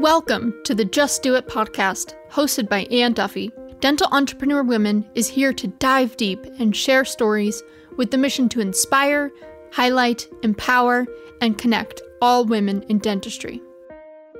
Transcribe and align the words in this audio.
Welcome 0.00 0.54
to 0.64 0.74
the 0.74 0.86
Just 0.86 1.22
DeW 1.22 1.34
It 1.34 1.46
podcast, 1.46 2.14
hosted 2.30 2.70
by 2.70 2.84
Anne 2.84 3.12
Duffy. 3.12 3.52
Dental 3.80 4.08
Entrepreneur 4.12 4.62
Women 4.62 5.06
is 5.14 5.28
here 5.28 5.52
to 5.52 5.66
dive 5.66 6.16
deep 6.16 6.42
and 6.58 6.74
share 6.74 7.04
stories 7.04 7.62
with 7.98 8.10
the 8.10 8.16
mission 8.16 8.48
to 8.48 8.60
inspire, 8.60 9.30
highlight, 9.72 10.26
empower, 10.42 11.06
and 11.42 11.58
connect 11.58 12.00
all 12.22 12.46
women 12.46 12.82
in 12.84 12.96
dentistry. 12.96 13.60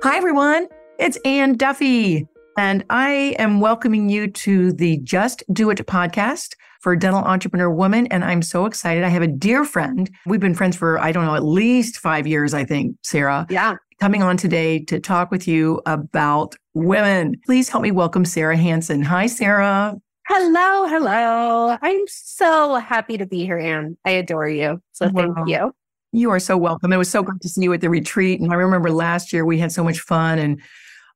Hi, 0.01 0.17
everyone. 0.17 0.67
It's 0.97 1.19
Anne 1.25 1.57
Duffy, 1.57 2.27
and 2.57 2.83
I 2.89 3.35
am 3.37 3.59
welcoming 3.59 4.09
you 4.09 4.31
to 4.31 4.73
the 4.73 4.97
Just 5.03 5.43
DeW 5.53 5.69
It 5.69 5.85
podcast 5.85 6.55
for 6.79 6.95
Dental 6.95 7.21
Entrepreneur 7.21 7.69
Woman. 7.69 8.07
And 8.07 8.25
I'm 8.25 8.41
so 8.41 8.65
excited. 8.65 9.03
I 9.03 9.09
have 9.09 9.21
a 9.21 9.27
dear 9.27 9.63
friend. 9.63 10.09
We've 10.25 10.39
been 10.39 10.55
friends 10.55 10.75
for, 10.75 10.97
I 10.97 11.11
don't 11.11 11.25
know, 11.25 11.35
at 11.35 11.43
least 11.43 11.99
five 11.99 12.25
years, 12.25 12.55
I 12.55 12.65
think, 12.65 12.95
Sara. 13.03 13.45
Yeah. 13.47 13.75
Coming 14.01 14.23
on 14.23 14.35
today 14.35 14.79
to 14.85 14.99
talk 14.99 15.29
with 15.29 15.47
you 15.47 15.79
about 15.85 16.55
women. 16.73 17.39
Please 17.45 17.69
help 17.69 17.83
me 17.83 17.91
welcome 17.91 18.25
Sara 18.25 18.57
Hansen. 18.57 19.03
Hi, 19.03 19.27
Sara. 19.27 19.95
Hello, 20.27 20.87
hello. 20.87 21.77
I'm 21.79 22.01
so 22.07 22.77
happy 22.77 23.19
to 23.19 23.27
be 23.27 23.45
here, 23.45 23.59
Anne. 23.59 23.95
I 24.03 24.09
adore 24.09 24.49
you. 24.49 24.81
So 24.91 25.07
thank 25.07 25.37
you. 25.45 25.71
You 26.13 26.31
are 26.31 26.39
so 26.39 26.57
welcome. 26.57 26.91
It 26.91 26.97
was 26.97 27.11
so 27.11 27.21
great 27.21 27.41
to 27.41 27.47
see 27.47 27.61
you 27.61 27.73
at 27.73 27.81
the 27.81 27.91
retreat. 27.91 28.41
And 28.41 28.51
I 28.51 28.55
remember 28.55 28.89
last 28.89 29.31
year 29.31 29.45
we 29.45 29.59
had 29.59 29.71
so 29.71 29.83
much 29.83 29.99
fun 29.99 30.39
and 30.39 30.59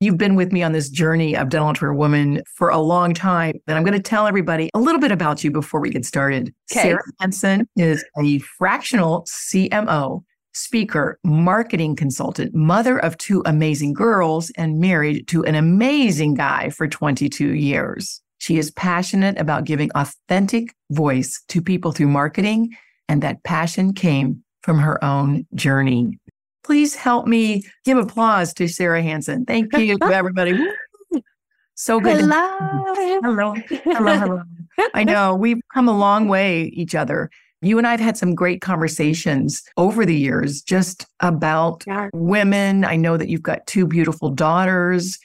You've 0.01 0.17
been 0.17 0.35
with 0.35 0.51
me 0.51 0.61
on 0.61 0.73
this 0.73 0.89
journey 0.89 1.37
of 1.37 1.47
Dental 1.47 1.69
Entrepreneur 1.69 1.95
Woman 1.95 2.43
for 2.53 2.67
a 2.67 2.79
long 2.79 3.13
time. 3.13 3.55
And 3.65 3.77
I'm 3.77 3.83
going 3.85 3.97
to 3.97 4.03
tell 4.03 4.27
everybody 4.27 4.69
a 4.73 4.79
little 4.79 4.99
bit 4.99 5.11
about 5.11 5.41
you 5.41 5.51
before 5.51 5.79
we 5.79 5.89
get 5.89 6.05
started. 6.05 6.53
Okay. 6.69 6.81
Sara 6.81 7.01
Hansen 7.21 7.69
is 7.77 8.03
a 8.21 8.39
fractional 8.39 9.25
CMO, 9.25 10.21
speaker, 10.55 11.19
marketing 11.23 11.95
consultant, 11.95 12.55
mother 12.55 12.97
of 12.97 13.17
two 13.17 13.43
amazing 13.45 13.93
girls, 13.93 14.51
and 14.57 14.79
married 14.79 15.27
to 15.27 15.43
an 15.43 15.53
amazing 15.53 16.33
guy 16.33 16.69
for 16.69 16.87
22 16.87 17.53
years. 17.53 18.21
She 18.37 18.57
is 18.57 18.71
passionate 18.71 19.37
about 19.39 19.65
giving 19.65 19.91
authentic 19.95 20.73
voice 20.91 21.43
to 21.49 21.61
people 21.61 21.91
through 21.91 22.07
marketing, 22.07 22.75
and 23.09 23.21
that 23.21 23.43
passion 23.43 23.93
came 23.93 24.43
from 24.63 24.79
her 24.79 25.03
own 25.03 25.45
journey. 25.53 26.19
Please 26.63 26.95
help 26.95 27.27
me 27.27 27.63
give 27.83 27.97
applause 27.97 28.53
to 28.55 28.67
Sara 28.67 29.03
Hansen. 29.03 29.45
Thank 29.45 29.75
you 29.77 29.97
everybody. 30.01 30.57
So 31.75 31.99
good. 31.99 32.21
Hello. 32.21 32.39
Hello. 33.21 33.53
Hello. 33.83 34.17
Hello. 34.17 34.41
I 34.93 35.03
know 35.03 35.35
we've 35.35 35.59
come 35.73 35.89
a 35.89 35.97
long 35.97 36.29
way, 36.29 36.63
each 36.73 36.95
other. 36.95 37.29
You 37.65 37.77
and 37.79 37.87
I 37.87 37.91
have 37.91 37.99
had 37.99 38.17
some 38.17 38.35
great 38.35 38.61
conversations 38.61 39.63
over 39.75 40.05
the 40.05 40.15
years 40.15 40.61
just 40.61 41.07
about 41.19 41.83
yeah. 41.87 42.09
women. 42.13 42.85
I 42.85 42.95
know 42.95 43.17
that 43.17 43.27
you've 43.27 43.41
got 43.41 43.65
two 43.65 43.87
beautiful 43.87 44.29
daughters. 44.29 45.17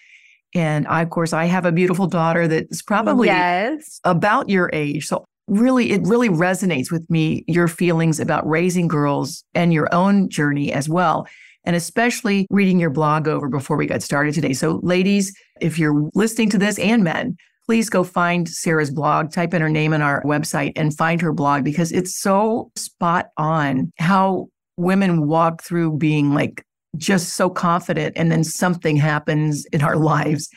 And 0.55 0.89
I, 0.89 1.03
of 1.03 1.11
course, 1.11 1.33
I 1.33 1.45
have 1.45 1.67
a 1.67 1.73
beautiful 1.73 2.07
daughter 2.07 2.49
that's 2.49 2.83
probably 2.83 3.29
yes. 3.29 4.01
about 4.05 4.49
your 4.49 4.71
age. 4.73 5.07
So 5.07 5.25
really, 5.49 5.91
it 5.91 6.01
really 6.05 6.29
resonates 6.29 6.91
with 6.91 7.09
me, 7.11 7.45
your 7.47 7.69
feelings 7.69 8.19
about 8.19 8.49
raising 8.49 8.89
girls 8.89 9.45
and 9.55 9.73
your 9.73 9.93
own 9.95 10.29
journey 10.31 10.73
as 10.73 10.89
well. 10.89 11.29
And 11.65 11.77
especially 11.77 12.47
reading 12.49 12.81
your 12.81 12.91
blog 12.91 13.29
over 13.29 13.49
before 13.49 13.77
we 13.77 13.87
got 13.87 14.03
started 14.03 14.33
today. 14.33 14.55
So, 14.55 14.81
ladies, 14.83 15.37
if 15.61 15.79
you're 15.79 16.09
listening 16.15 16.49
to 16.51 16.59
this 16.59 16.79
and 16.79 17.05
men, 17.05 17.37
please 17.71 17.89
go 17.89 18.03
find 18.03 18.49
Sara's 18.49 18.91
blog, 18.91 19.31
type 19.31 19.55
in 19.55 19.63
her 19.63 19.69
name 19.69 19.95
on 19.95 20.03
our 20.03 20.25
website 20.25 20.73
and 20.75 20.93
find 20.99 21.21
her 21.21 21.33
blog 21.33 21.63
because 21.63 21.93
it's 21.93 22.21
so 22.21 22.73
spot 22.75 23.29
on 23.37 23.93
how 23.97 24.49
women 24.77 25.29
walk 25.29 25.63
through 25.63 25.97
being 25.97 26.35
like 26.35 26.67
just 26.97 27.35
so 27.35 27.49
confident 27.49 28.13
and 28.17 28.33
then 28.33 28.43
something 28.43 28.97
happens 28.97 29.67
in 29.67 29.83
our 29.83 29.95
lives. 30.13 30.49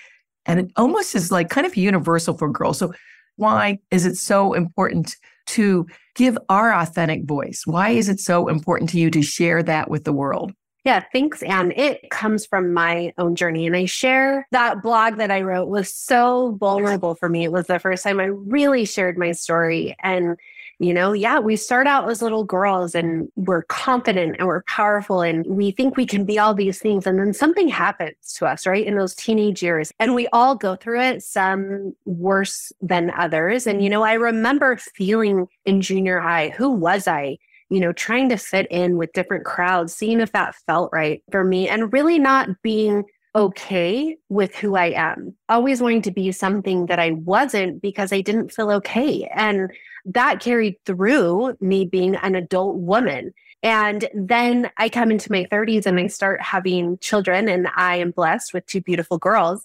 And 0.48 0.62
it 0.62 0.72
almost 0.76 1.14
is 1.14 1.32
like 1.32 1.52
kind 1.52 1.68
of 1.68 1.78
universal 1.78 2.36
for 2.36 2.50
girls. 2.50 2.80
So 2.80 2.92
why 3.36 3.78
is 3.92 4.08
it 4.08 4.18
so 4.18 4.54
important 4.54 5.16
to 5.50 5.86
give 6.16 6.36
our 6.50 6.74
authentic 6.74 7.26
voice? 7.26 7.62
Why 7.68 7.90
is 7.90 8.10
it 8.10 8.22
so 8.22 8.48
important 8.48 8.90
to 8.90 9.00
you 9.00 9.12
to 9.12 9.22
share 9.22 9.62
that 9.62 9.88
with 9.88 10.04
the 10.04 10.14
world? 10.14 10.52
Yeah, 10.84 11.04
thanks, 11.14 11.42
Anne. 11.44 11.72
It 11.72 12.10
comes 12.10 12.46
from 12.46 12.74
my 12.74 13.14
own 13.18 13.36
journey. 13.36 13.66
And 13.66 13.76
I 13.76 13.86
share 13.86 14.46
that 14.52 14.82
blog 14.82 15.16
that 15.18 15.32
I 15.32 15.42
wrote 15.42 15.70
was 15.70 15.94
so 15.94 16.58
vulnerable 16.60 17.16
for 17.16 17.30
me. 17.30 17.46
It 17.46 17.54
was 17.54 17.68
the 17.68 17.80
first 17.80 18.04
time 18.04 18.20
I 18.20 18.26
really 18.26 18.84
shared 18.84 19.18
my 19.18 19.32
story. 19.32 19.96
And 20.04 20.38
you 20.80 20.94
know, 20.94 21.14
yeah, 21.14 21.40
we 21.40 21.56
start 21.56 21.88
out 21.88 22.10
as 22.10 22.22
little 22.22 22.44
girls 22.44 22.96
and 22.96 23.32
we're 23.36 23.64
confident 23.64 24.36
and 24.38 24.48
we're 24.48 24.64
powerful 24.64 25.22
and 25.22 25.46
we 25.46 25.72
think 25.72 25.96
we 25.96 26.06
can 26.06 26.26
be 26.26 26.38
all 26.40 26.54
these 26.54 26.80
things. 26.80 27.06
And 27.06 27.20
then 27.20 27.32
something 27.32 27.70
happens 27.70 28.34
to 28.34 28.46
us, 28.48 28.66
right? 28.66 28.86
In 28.86 28.98
those 28.98 29.16
teenage 29.16 29.64
years. 29.64 29.92
And 30.00 30.16
we 30.16 30.28
all 30.34 30.56
go 30.56 30.76
through 30.76 31.02
it, 31.02 31.24
some 31.24 31.96
worse 32.06 32.74
than 32.82 33.12
others. 33.12 33.68
And, 33.68 33.84
you 33.84 33.90
know, 33.90 34.04
I 34.04 34.14
remember 34.14 34.76
feeling 34.78 35.48
in 35.66 35.80
junior 35.80 36.20
high, 36.20 36.50
who 36.50 36.70
was 36.70 37.08
I? 37.08 37.38
You 37.74 37.80
know, 37.80 37.92
trying 37.92 38.30
to 38.30 38.38
fit 38.38 38.68
in 38.70 38.98
with 38.98 39.14
different 39.14 39.46
crowds, 39.46 39.96
seeing 39.96 40.20
if 40.20 40.32
that 40.34 40.54
felt 40.68 40.92
right 40.94 41.24
for 41.32 41.44
me, 41.44 41.68
and 41.68 41.92
really 41.92 42.20
not 42.20 42.50
being 42.62 43.04
okay 43.36 44.16
with 44.30 44.54
who 44.54 44.76
I 44.76 44.94
am, 44.96 45.36
always 45.50 45.82
wanting 45.82 46.04
to 46.04 46.12
be 46.12 46.32
something 46.32 46.86
that 46.86 47.00
I 47.00 47.14
wasn't 47.14 47.82
because 47.82 48.14
I 48.14 48.22
didn't 48.22 48.52
feel 48.52 48.70
okay. 48.74 49.28
And 49.34 49.72
that 50.06 50.40
carried 50.40 50.76
through 50.86 51.58
me 51.62 51.86
being 51.86 52.16
an 52.16 52.36
adult 52.36 52.76
woman. 52.76 53.34
And 53.64 54.08
then 54.14 54.70
I 54.78 54.88
come 54.88 55.10
into 55.10 55.32
my 55.32 55.48
30s 55.52 55.88
and 55.88 56.00
I 56.00 56.06
start 56.08 56.42
having 56.42 57.00
children, 57.00 57.50
and 57.50 57.70
I 57.76 57.96
am 57.96 58.12
blessed 58.12 58.54
with 58.54 58.68
two 58.68 58.82
beautiful 58.82 59.18
girls. 59.18 59.64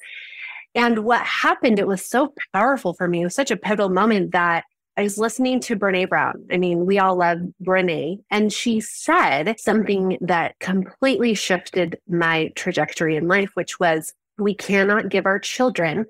And 0.74 1.00
what 1.00 1.20
happened, 1.26 1.78
it 1.78 1.86
was 1.86 2.02
so 2.02 2.32
powerful 2.54 2.94
for 2.94 3.06
me. 3.06 3.20
It 3.20 3.24
was 3.24 3.34
such 3.34 3.50
a 3.50 3.56
pivotal 3.56 3.90
moment 3.90 4.32
that 4.32 4.64
I 4.98 5.02
was 5.02 5.16
listening 5.16 5.60
to 5.60 5.76
Brene 5.76 6.08
Brown. 6.08 6.44
I 6.50 6.56
mean, 6.56 6.84
we 6.84 6.98
all 6.98 7.14
love 7.14 7.38
Brene. 7.62 8.20
And 8.32 8.52
she 8.52 8.80
said 8.80 9.54
something 9.60 10.18
that 10.20 10.58
completely 10.58 11.34
shifted 11.34 12.00
my 12.08 12.50
trajectory 12.56 13.14
in 13.14 13.28
life, 13.28 13.50
which 13.54 13.78
was 13.78 14.12
we 14.38 14.54
cannot 14.54 15.08
give 15.08 15.24
our 15.24 15.38
children 15.38 16.04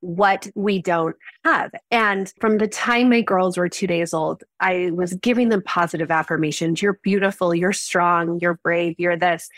what 0.00 0.46
we 0.54 0.82
don't 0.82 1.16
have. 1.44 1.70
And 1.90 2.30
from 2.38 2.58
the 2.58 2.68
time 2.68 3.08
my 3.08 3.22
girls 3.22 3.56
were 3.56 3.70
two 3.70 3.86
days 3.86 4.12
old, 4.12 4.44
I 4.60 4.90
was 4.92 5.14
giving 5.14 5.48
them 5.48 5.62
positive 5.62 6.10
affirmations. 6.10 6.82
You're 6.82 7.00
beautiful, 7.02 7.54
you're 7.54 7.72
strong, 7.72 8.38
you're 8.42 8.60
brave, 8.62 8.96
you're 8.98 9.16
this. 9.16 9.48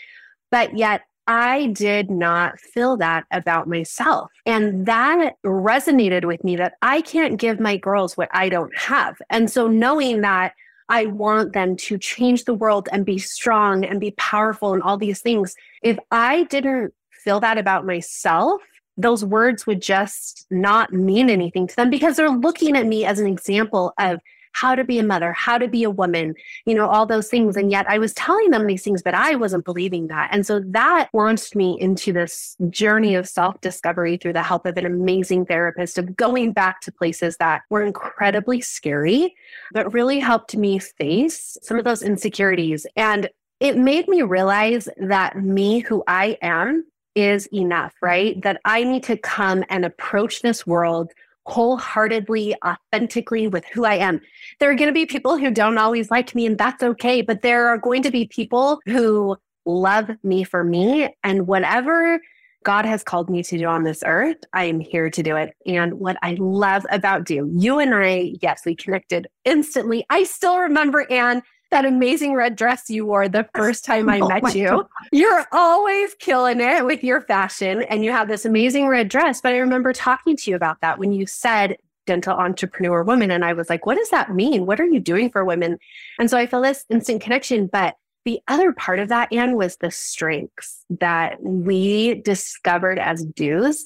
But 0.53 0.78
yet 0.78 1.03
I 1.26 1.66
did 1.69 2.10
not 2.10 2.60
feel 2.60 2.97
that 2.98 3.25
about 3.31 3.69
myself. 3.69 4.31
And 4.44 4.87
that 4.87 5.34
resonated 5.44 6.25
with 6.25 6.44
me 6.44 6.56
that 6.56 6.75
I 6.82 7.00
can't 7.00 7.38
give 7.38 7.59
my 7.59 7.76
girls 7.76 8.16
what 8.16 8.28
I 8.32 8.48
don't 8.48 8.76
have. 8.76 9.16
And 9.31 9.50
so 9.50 9.66
knowing 9.66 10.20
that 10.20 10.54
I 10.88 11.06
want 11.06 11.53
them 11.53 11.76
to 11.76 11.98
change 11.98 12.44
the 12.44 12.54
world 12.54 12.88
and 12.92 13.04
be 13.04 13.19
strong 13.19 13.84
and 13.84 14.00
be 14.00 14.12
powerful 14.12 14.72
and 14.72 14.82
all 14.82 14.97
these 14.97 15.20
things, 15.20 15.56
if 15.82 15.98
I 16.12 16.44
didn't 16.44 16.94
feel 17.10 17.41
that 17.41 17.59
about 17.59 17.84
myself, 17.84 18.62
those 18.97 19.25
words 19.25 19.66
would 19.66 19.82
just 19.82 20.47
not 20.50 20.92
mean 20.92 21.28
anything 21.28 21.66
to 21.66 21.76
them 21.76 21.91
because 21.91 22.16
they're 22.16 22.31
looking 22.31 22.76
at 22.76 22.86
me 22.86 23.04
as 23.04 23.19
an 23.19 23.26
example 23.26 23.92
of 23.98 24.20
how 24.56 24.75
to 24.75 24.84
be 24.84 24.99
a 24.99 25.03
mother, 25.03 25.34
how 25.34 25.59
to 25.59 25.69
be 25.69 25.84
a 25.84 25.91
woman, 25.91 26.34
you 26.65 26.75
know, 26.75 26.89
all 26.89 27.05
those 27.05 27.28
things. 27.28 27.56
And 27.56 27.71
yet 27.71 27.84
I 27.91 27.99
was 27.99 28.15
telling 28.15 28.50
them 28.50 28.67
these 28.67 28.83
things, 28.83 29.03
but 29.03 29.12
I 29.12 29.34
wasn't 29.34 29.67
believing 29.67 30.06
that. 30.06 30.31
And 30.33 30.47
so 30.47 30.61
that 30.69 31.11
launched 31.12 31.55
me 31.55 31.77
into 31.78 32.11
this 32.11 32.56
journey 32.71 33.15
of 33.15 33.28
self 33.28 33.61
discovery 33.61 34.16
through 34.16 34.33
the 34.33 34.43
help 34.43 34.65
of 34.65 34.78
an 34.78 34.87
amazing 34.87 35.45
therapist 35.45 35.99
of 35.99 36.16
going 36.16 36.53
back 36.53 36.81
to 36.83 36.93
places 36.93 37.37
that 37.37 37.62
were 37.69 37.83
incredibly 37.83 38.62
scary, 38.62 39.34
but 39.72 39.93
really 39.93 40.19
helped 40.19 40.56
me 40.56 40.78
face 40.78 41.59
some 41.62 41.78
of 41.78 41.84
those 41.84 42.03
insecurities. 42.03 42.87
And 42.97 43.28
it 43.61 43.77
made 43.77 44.09
me 44.09 44.22
realize 44.22 44.89
that 44.97 45.37
me, 45.37 45.81
who 45.81 46.03
I 46.09 46.39
am, 46.41 46.86
is 47.15 47.47
enough, 47.53 47.95
right? 48.01 48.41
That 48.42 48.60
I 48.65 48.84
need 48.84 49.03
to 49.04 49.19
come 49.19 49.65
and 49.69 49.84
approach 49.84 50.41
this 50.41 50.66
world 50.66 51.13
wholeheartedly, 51.47 52.54
authentically 52.65 53.48
with 53.48 53.65
who 53.66 53.84
I 53.84 53.95
am. 53.95 54.21
There 54.59 54.71
are 54.71 54.75
going 54.75 54.89
to 54.89 54.95
be 54.95 55.07
people 55.07 55.39
who 55.39 55.51
don't 55.51 55.78
always 55.78 56.10
like 56.10 56.34
me, 56.34 56.47
and 56.47 56.59
that's 56.59 56.83
okay. 56.83 57.22
But 57.22 57.43
there 57.43 57.69
are 57.69 57.78
going 57.78 58.03
to 58.03 58.10
be 58.10 58.27
people 58.27 58.81
who 58.87 59.37
love 59.65 60.10
me 60.22 60.45
for 60.45 60.65
me. 60.65 61.09
And 61.25 61.47
whatever 61.47 62.21
God 62.65 62.84
has 62.84 63.04
called 63.04 63.31
me 63.31 63.43
to 63.45 63.59
do 63.59 63.66
on 63.66 63.84
this 63.84 64.03
earth, 64.04 64.39
I 64.53 64.65
am 64.65 64.81
here 64.81 65.09
to 65.09 65.22
do 65.22 65.37
it. 65.37 65.54
And 65.66 65.95
what 65.95 66.16
I 66.22 66.37
love 66.39 66.84
about 66.91 67.31
you, 67.31 67.49
you 67.53 67.78
and 67.78 67.95
I, 67.95 68.34
yes, 68.42 68.63
we 68.66 68.75
connected 68.75 69.28
instantly. 69.45 70.04
I 70.10 70.25
still 70.25 70.59
remember, 70.59 71.07
Anne, 71.10 71.42
that 71.71 71.84
amazing 71.84 72.34
red 72.34 72.57
dress 72.57 72.89
you 72.89 73.07
wore 73.07 73.28
the 73.28 73.48
first 73.54 73.84
time 73.84 74.09
I 74.09 74.21
oh 74.21 74.28
met 74.28 74.54
you. 74.54 74.68
God. 74.68 74.86
You're 75.13 75.47
always 75.53 76.15
killing 76.15 76.60
it 76.60 76.84
with 76.84 77.03
your 77.03 77.21
fashion 77.22 77.83
and 77.83 78.04
you 78.04 78.13
have 78.13 78.28
this 78.28 78.45
amazing 78.45 78.89
red 78.89 79.09
dress. 79.09 79.41
But 79.41 79.53
I 79.53 79.59
remember 79.59 79.92
talking 79.92 80.36
to 80.36 80.51
you 80.51 80.57
about 80.57 80.80
that 80.80 80.98
when 80.98 81.13
you 81.13 81.27
said 81.27 81.77
dental 82.07 82.36
entrepreneur 82.36 83.03
woman. 83.03 83.30
And 83.30 83.45
I 83.45 83.53
was 83.53 83.68
like, 83.68 83.84
what 83.84 83.98
does 83.98 84.10
that 84.10 84.34
mean? 84.34 84.65
What 84.65 84.80
are 84.80 84.86
you 84.86 85.01
doing 85.01 85.30
for 85.30 85.45
women? 85.45 85.78
And 86.18 86.30
so 86.30 86.39
I 86.39 86.47
feel 86.47 86.63
this 86.63 86.84
instant 86.89 87.21
connection. 87.21 87.66
But 87.66 87.97
the 88.24 88.41
other 88.48 88.72
part 88.72 88.98
of 88.98 89.09
that, 89.09 89.33
Anne, 89.33 89.57
was 89.57 89.77
the 89.77 89.91
strengths 89.91 90.84
that 90.98 91.41
we 91.41 92.22
discovered 92.22 92.98
as 92.98 93.24
dues. 93.24 93.84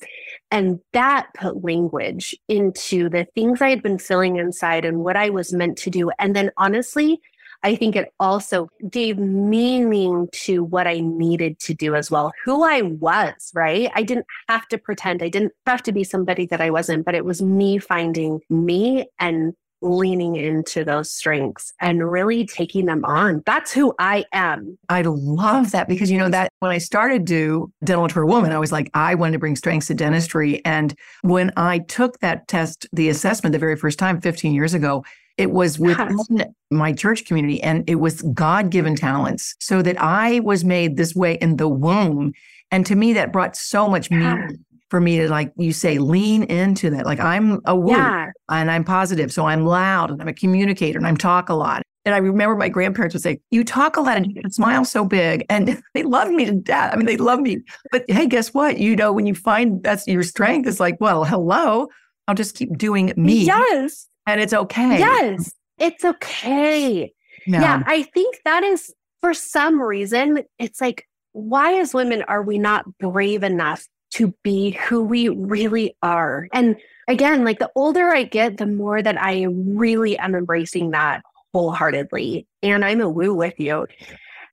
And 0.50 0.80
that 0.92 1.28
put 1.34 1.62
language 1.62 2.34
into 2.48 3.08
the 3.08 3.26
things 3.34 3.60
I 3.60 3.70
had 3.70 3.82
been 3.82 3.98
feeling 3.98 4.36
inside 4.36 4.84
and 4.84 5.00
what 5.00 5.16
I 5.16 5.30
was 5.30 5.52
meant 5.52 5.76
to 5.78 5.90
do. 5.90 6.10
And 6.18 6.34
then 6.34 6.50
honestly, 6.56 7.20
I 7.62 7.76
think 7.76 7.96
it 7.96 8.12
also 8.18 8.68
gave 8.88 9.18
meaning 9.18 10.28
to 10.32 10.64
what 10.64 10.86
I 10.86 11.00
needed 11.00 11.58
to 11.60 11.74
do 11.74 11.94
as 11.94 12.10
well, 12.10 12.32
who 12.44 12.64
I 12.64 12.82
was, 12.82 13.50
right? 13.54 13.90
I 13.94 14.02
didn't 14.02 14.26
have 14.48 14.66
to 14.68 14.78
pretend, 14.78 15.22
I 15.22 15.28
didn't 15.28 15.52
have 15.66 15.82
to 15.84 15.92
be 15.92 16.04
somebody 16.04 16.46
that 16.46 16.60
I 16.60 16.70
wasn't, 16.70 17.04
but 17.04 17.14
it 17.14 17.24
was 17.24 17.42
me 17.42 17.78
finding 17.78 18.40
me 18.48 19.06
and 19.18 19.54
leaning 19.82 20.36
into 20.36 20.84
those 20.84 21.10
strengths 21.10 21.72
and 21.80 22.10
really 22.10 22.46
taking 22.46 22.86
them 22.86 23.04
on. 23.04 23.42
That's 23.46 23.72
who 23.72 23.94
I 23.98 24.24
am. 24.32 24.78
I 24.88 25.02
love 25.02 25.70
that 25.72 25.88
because 25.88 26.10
you 26.10 26.18
know 26.18 26.28
that 26.28 26.52
when 26.60 26.70
I 26.70 26.78
started 26.78 27.26
to 27.28 27.72
dental 27.84 28.08
for 28.08 28.22
a 28.22 28.26
woman, 28.26 28.52
I 28.52 28.58
was 28.58 28.72
like, 28.72 28.90
I 28.94 29.14
wanted 29.14 29.32
to 29.32 29.38
bring 29.38 29.56
strengths 29.56 29.86
to 29.88 29.94
dentistry. 29.94 30.64
And 30.64 30.94
when 31.22 31.52
I 31.56 31.78
took 31.78 32.18
that 32.20 32.48
test, 32.48 32.86
the 32.92 33.08
assessment 33.08 33.52
the 33.52 33.58
very 33.58 33.76
first 33.76 33.98
time 33.98 34.20
15 34.20 34.54
years 34.54 34.74
ago, 34.74 35.04
it 35.36 35.50
was 35.50 35.78
within 35.78 36.16
yes. 36.30 36.48
my 36.70 36.92
church 36.92 37.24
community 37.24 37.62
and 37.62 37.88
it 37.88 37.96
was 37.96 38.22
God 38.34 38.70
given 38.70 38.94
talents. 38.94 39.54
So 39.58 39.82
that 39.82 40.00
I 40.00 40.40
was 40.40 40.64
made 40.64 40.96
this 40.96 41.14
way 41.14 41.34
in 41.34 41.56
the 41.56 41.68
womb. 41.68 42.32
And 42.70 42.84
to 42.86 42.94
me, 42.94 43.12
that 43.14 43.32
brought 43.32 43.56
so 43.56 43.88
much 43.88 44.10
meaning 44.10 44.64
for 44.90 45.00
me 45.00 45.18
to 45.18 45.28
like 45.28 45.52
you 45.56 45.72
say 45.72 45.98
lean 45.98 46.42
into 46.44 46.90
that. 46.90 47.06
Like 47.06 47.20
i'm 47.20 47.60
a 47.64 47.76
woman 47.76 48.00
yeah. 48.00 48.30
and 48.48 48.70
i'm 48.70 48.84
positive 48.84 49.32
so 49.32 49.46
i'm 49.46 49.64
loud 49.64 50.10
and 50.10 50.20
i'm 50.20 50.28
a 50.28 50.34
communicator 50.34 50.98
and 50.98 51.06
i'm 51.06 51.16
talk 51.16 51.48
a 51.48 51.54
lot. 51.54 51.82
And 52.04 52.14
i 52.14 52.18
remember 52.18 52.56
my 52.56 52.68
grandparents 52.68 53.14
would 53.14 53.22
say 53.22 53.40
you 53.50 53.62
talk 53.64 53.96
a 53.96 54.00
lot 54.00 54.16
and 54.16 54.26
you 54.26 54.42
smile 54.50 54.84
so 54.84 55.04
big 55.04 55.46
and 55.48 55.80
they 55.94 56.02
love 56.02 56.28
me 56.30 56.44
to 56.44 56.52
death. 56.52 56.92
I 56.92 56.96
mean 56.96 57.06
they 57.06 57.16
love 57.16 57.40
me. 57.40 57.58
But 57.92 58.04
hey 58.08 58.26
guess 58.26 58.52
what? 58.52 58.78
You 58.78 58.96
know 58.96 59.12
when 59.12 59.26
you 59.26 59.34
find 59.34 59.82
that's 59.82 60.06
your 60.06 60.24
strength 60.24 60.68
it's 60.68 60.80
like 60.80 60.96
well 61.00 61.24
hello 61.24 61.86
i'll 62.26 62.34
just 62.34 62.56
keep 62.56 62.76
doing 62.76 63.12
me. 63.16 63.44
Yes 63.44 64.09
and 64.26 64.40
it's 64.40 64.52
okay 64.52 64.98
yes 64.98 65.52
it's 65.78 66.04
okay 66.04 67.12
yeah. 67.46 67.60
yeah 67.60 67.82
i 67.86 68.02
think 68.02 68.36
that 68.44 68.62
is 68.62 68.92
for 69.20 69.34
some 69.34 69.80
reason 69.80 70.42
it's 70.58 70.80
like 70.80 71.06
why 71.32 71.78
as 71.78 71.94
women 71.94 72.22
are 72.22 72.42
we 72.42 72.58
not 72.58 72.84
brave 72.98 73.42
enough 73.42 73.86
to 74.12 74.34
be 74.42 74.72
who 74.72 75.02
we 75.02 75.28
really 75.28 75.96
are. 76.02 76.48
And 76.52 76.76
again, 77.08 77.44
like 77.44 77.58
the 77.58 77.70
older 77.74 78.08
I 78.08 78.24
get, 78.24 78.56
the 78.56 78.66
more 78.66 79.02
that 79.02 79.20
I 79.20 79.46
really 79.48 80.18
am 80.18 80.34
embracing 80.34 80.90
that 80.90 81.22
wholeheartedly. 81.54 82.46
And 82.62 82.84
I'm 82.84 83.00
a 83.00 83.08
woo 83.08 83.34
with 83.34 83.58
you. 83.58 83.86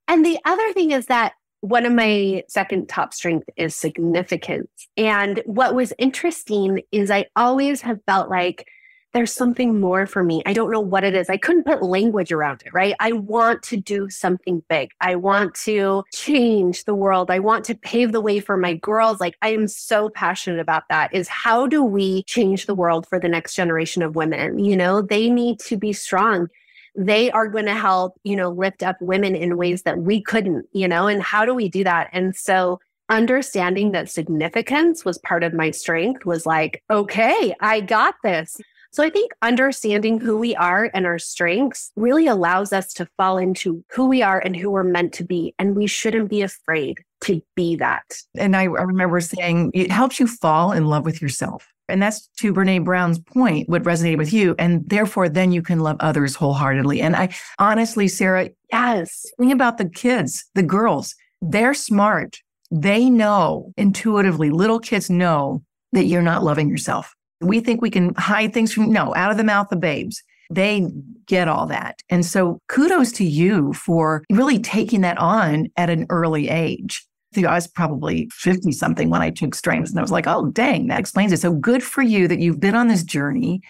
And 0.06 0.24
the 0.24 0.38
other 0.44 0.72
thing 0.72 0.92
is 0.92 1.06
that 1.06 1.34
one 1.60 1.84
of 1.84 1.92
my 1.92 2.44
second 2.48 2.88
top 2.88 3.12
strength 3.12 3.48
is 3.56 3.74
significance. 3.74 4.70
And 4.96 5.42
what 5.44 5.74
was 5.74 5.92
interesting 5.98 6.82
is 6.92 7.10
I 7.10 7.26
always 7.34 7.80
have 7.82 7.98
felt 8.06 8.30
like 8.30 8.66
there's 9.14 9.32
something 9.32 9.80
more 9.80 10.06
for 10.06 10.22
me. 10.22 10.42
I 10.44 10.52
don't 10.52 10.70
know 10.70 10.80
what 10.80 11.04
it 11.04 11.14
is. 11.14 11.30
I 11.30 11.38
couldn't 11.38 11.64
put 11.64 11.82
language 11.82 12.30
around 12.30 12.62
it, 12.64 12.74
right? 12.74 12.94
I 13.00 13.12
want 13.12 13.62
to 13.64 13.76
do 13.76 14.10
something 14.10 14.62
big. 14.68 14.90
I 15.00 15.14
want 15.14 15.54
to 15.64 16.04
change 16.12 16.84
the 16.84 16.94
world. 16.94 17.30
I 17.30 17.38
want 17.38 17.64
to 17.66 17.74
pave 17.74 18.12
the 18.12 18.20
way 18.20 18.38
for 18.40 18.56
my 18.56 18.74
girls. 18.74 19.20
Like 19.20 19.36
I 19.40 19.48
am 19.48 19.66
so 19.66 20.10
passionate 20.10 20.60
about 20.60 20.84
that 20.90 21.14
is 21.14 21.28
how 21.28 21.66
do 21.66 21.82
we 21.82 22.22
change 22.24 22.66
the 22.66 22.74
world 22.74 23.06
for 23.06 23.18
the 23.18 23.28
next 23.28 23.54
generation 23.54 24.02
of 24.02 24.14
women? 24.14 24.58
You 24.58 24.76
know, 24.76 25.00
they 25.00 25.30
need 25.30 25.58
to 25.60 25.76
be 25.76 25.92
strong. 25.92 26.48
They 26.94 27.30
are 27.30 27.48
going 27.48 27.66
to 27.66 27.74
help, 27.74 28.20
you 28.24 28.36
know, 28.36 28.50
lift 28.50 28.82
up 28.82 28.96
women 29.00 29.34
in 29.34 29.56
ways 29.56 29.82
that 29.82 29.98
we 29.98 30.20
couldn't, 30.20 30.66
you 30.72 30.88
know, 30.88 31.06
and 31.06 31.22
how 31.22 31.44
do 31.44 31.54
we 31.54 31.68
do 31.68 31.84
that? 31.84 32.10
And 32.12 32.36
so 32.36 32.80
understanding 33.08 33.92
that 33.92 34.10
significance 34.10 35.04
was 35.04 35.16
part 35.18 35.42
of 35.42 35.54
my 35.54 35.70
strength 35.70 36.26
was 36.26 36.44
like, 36.44 36.82
okay, 36.90 37.54
I 37.60 37.80
got 37.80 38.16
this. 38.22 38.60
So 38.90 39.04
I 39.04 39.10
think 39.10 39.32
understanding 39.42 40.18
who 40.18 40.36
we 40.38 40.56
are 40.56 40.90
and 40.94 41.06
our 41.06 41.18
strengths 41.18 41.92
really 41.96 42.26
allows 42.26 42.72
us 42.72 42.92
to 42.94 43.06
fall 43.16 43.38
into 43.38 43.84
who 43.90 44.06
we 44.06 44.22
are 44.22 44.38
and 44.40 44.56
who 44.56 44.70
we're 44.70 44.82
meant 44.82 45.12
to 45.14 45.24
be. 45.24 45.54
And 45.58 45.76
we 45.76 45.86
shouldn't 45.86 46.30
be 46.30 46.42
afraid 46.42 47.04
to 47.22 47.42
be 47.54 47.76
that. 47.76 48.04
And 48.36 48.56
I, 48.56 48.64
remember 48.64 49.20
saying 49.20 49.72
it 49.74 49.90
helps 49.90 50.18
you 50.18 50.26
fall 50.26 50.72
in 50.72 50.86
love 50.86 51.04
with 51.04 51.20
yourself. 51.20 51.66
And 51.88 52.02
that's 52.02 52.26
to 52.38 52.52
Brene 52.52 52.84
Brown's 52.84 53.18
point, 53.18 53.68
what 53.68 53.82
resonated 53.82 54.18
with 54.18 54.32
you. 54.32 54.54
And 54.58 54.88
therefore, 54.88 55.28
then 55.28 55.52
you 55.52 55.62
can 55.62 55.80
love 55.80 55.96
others 56.00 56.34
wholeheartedly. 56.34 57.00
And 57.00 57.16
I 57.16 57.34
honestly, 57.58 58.08
Sara, 58.08 58.50
yes, 58.70 59.26
think 59.38 59.52
about 59.52 59.78
the 59.78 59.88
kids, 59.88 60.44
the 60.54 60.62
girls, 60.62 61.14
they're 61.40 61.74
smart. 61.74 62.40
They 62.70 63.08
know 63.08 63.72
intuitively, 63.76 64.50
little 64.50 64.78
kids 64.78 65.08
know 65.08 65.62
that 65.92 66.04
you're 66.04 66.20
not 66.20 66.44
loving 66.44 66.68
yourself. 66.68 67.14
We 67.40 67.60
think 67.60 67.80
we 67.80 67.90
can 67.90 68.14
hide 68.16 68.52
things 68.52 68.72
from, 68.72 68.92
no, 68.92 69.14
out 69.14 69.30
of 69.30 69.36
the 69.36 69.44
mouth 69.44 69.70
of 69.72 69.80
babes. 69.80 70.22
They 70.50 70.86
get 71.26 71.46
all 71.46 71.66
that. 71.66 72.00
And 72.08 72.24
so 72.24 72.60
kudos 72.68 73.12
to 73.12 73.24
you 73.24 73.72
for 73.74 74.24
really 74.30 74.58
taking 74.58 75.02
that 75.02 75.18
on 75.18 75.68
at 75.76 75.90
an 75.90 76.06
early 76.08 76.48
age. 76.48 77.04
I 77.36 77.54
was 77.54 77.68
probably 77.68 78.28
50 78.32 78.72
something 78.72 79.10
when 79.10 79.22
I 79.22 79.30
took 79.30 79.54
strengths 79.54 79.90
and 79.90 79.98
I 79.98 80.02
was 80.02 80.10
like, 80.10 80.26
oh, 80.26 80.46
dang, 80.46 80.88
that 80.88 80.98
explains 80.98 81.32
it. 81.32 81.38
So 81.38 81.52
good 81.52 81.84
for 81.84 82.02
you 82.02 82.26
that 82.26 82.40
you've 82.40 82.58
been 82.58 82.74
on 82.74 82.88
this 82.88 83.04
journey. 83.04 83.60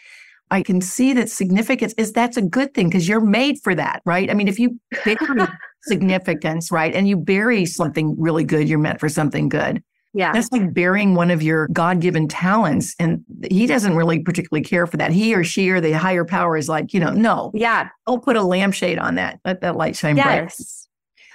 I 0.50 0.62
can 0.62 0.80
see 0.80 1.12
that 1.14 1.28
significance 1.28 1.92
is 1.98 2.12
that's 2.12 2.36
a 2.36 2.42
good 2.42 2.72
thing 2.72 2.88
because 2.88 3.08
you're 3.08 3.20
made 3.20 3.58
for 3.62 3.74
that, 3.74 4.00
right? 4.06 4.30
I 4.30 4.34
mean, 4.34 4.48
if 4.48 4.58
you 4.58 4.80
bury 5.04 5.46
significance, 5.82 6.70
right, 6.70 6.94
and 6.94 7.06
you 7.06 7.16
bury 7.16 7.66
something 7.66 8.18
really 8.18 8.44
good, 8.44 8.68
you're 8.68 8.78
meant 8.78 9.00
for 9.00 9.08
something 9.08 9.48
good. 9.48 9.82
Yeah. 10.18 10.32
That's 10.32 10.50
like 10.50 10.74
burying 10.74 11.14
one 11.14 11.30
of 11.30 11.44
your 11.44 11.68
God 11.68 12.00
given 12.00 12.26
talents. 12.26 12.96
And 12.98 13.24
he 13.48 13.68
doesn't 13.68 13.94
really 13.94 14.18
particularly 14.18 14.64
care 14.64 14.84
for 14.84 14.96
that. 14.96 15.12
He 15.12 15.32
or 15.32 15.44
she 15.44 15.70
or 15.70 15.80
the 15.80 15.92
higher 15.92 16.24
power 16.24 16.56
is 16.56 16.68
like, 16.68 16.92
you 16.92 16.98
know, 16.98 17.12
no. 17.12 17.52
Yeah. 17.54 17.90
Don't 18.04 18.20
put 18.20 18.34
a 18.34 18.42
lampshade 18.42 18.98
on 18.98 19.14
that. 19.14 19.38
Let 19.44 19.60
that 19.60 19.76
light 19.76 19.94
shine 19.94 20.16
yes. 20.16 20.26
bright. 20.26 20.52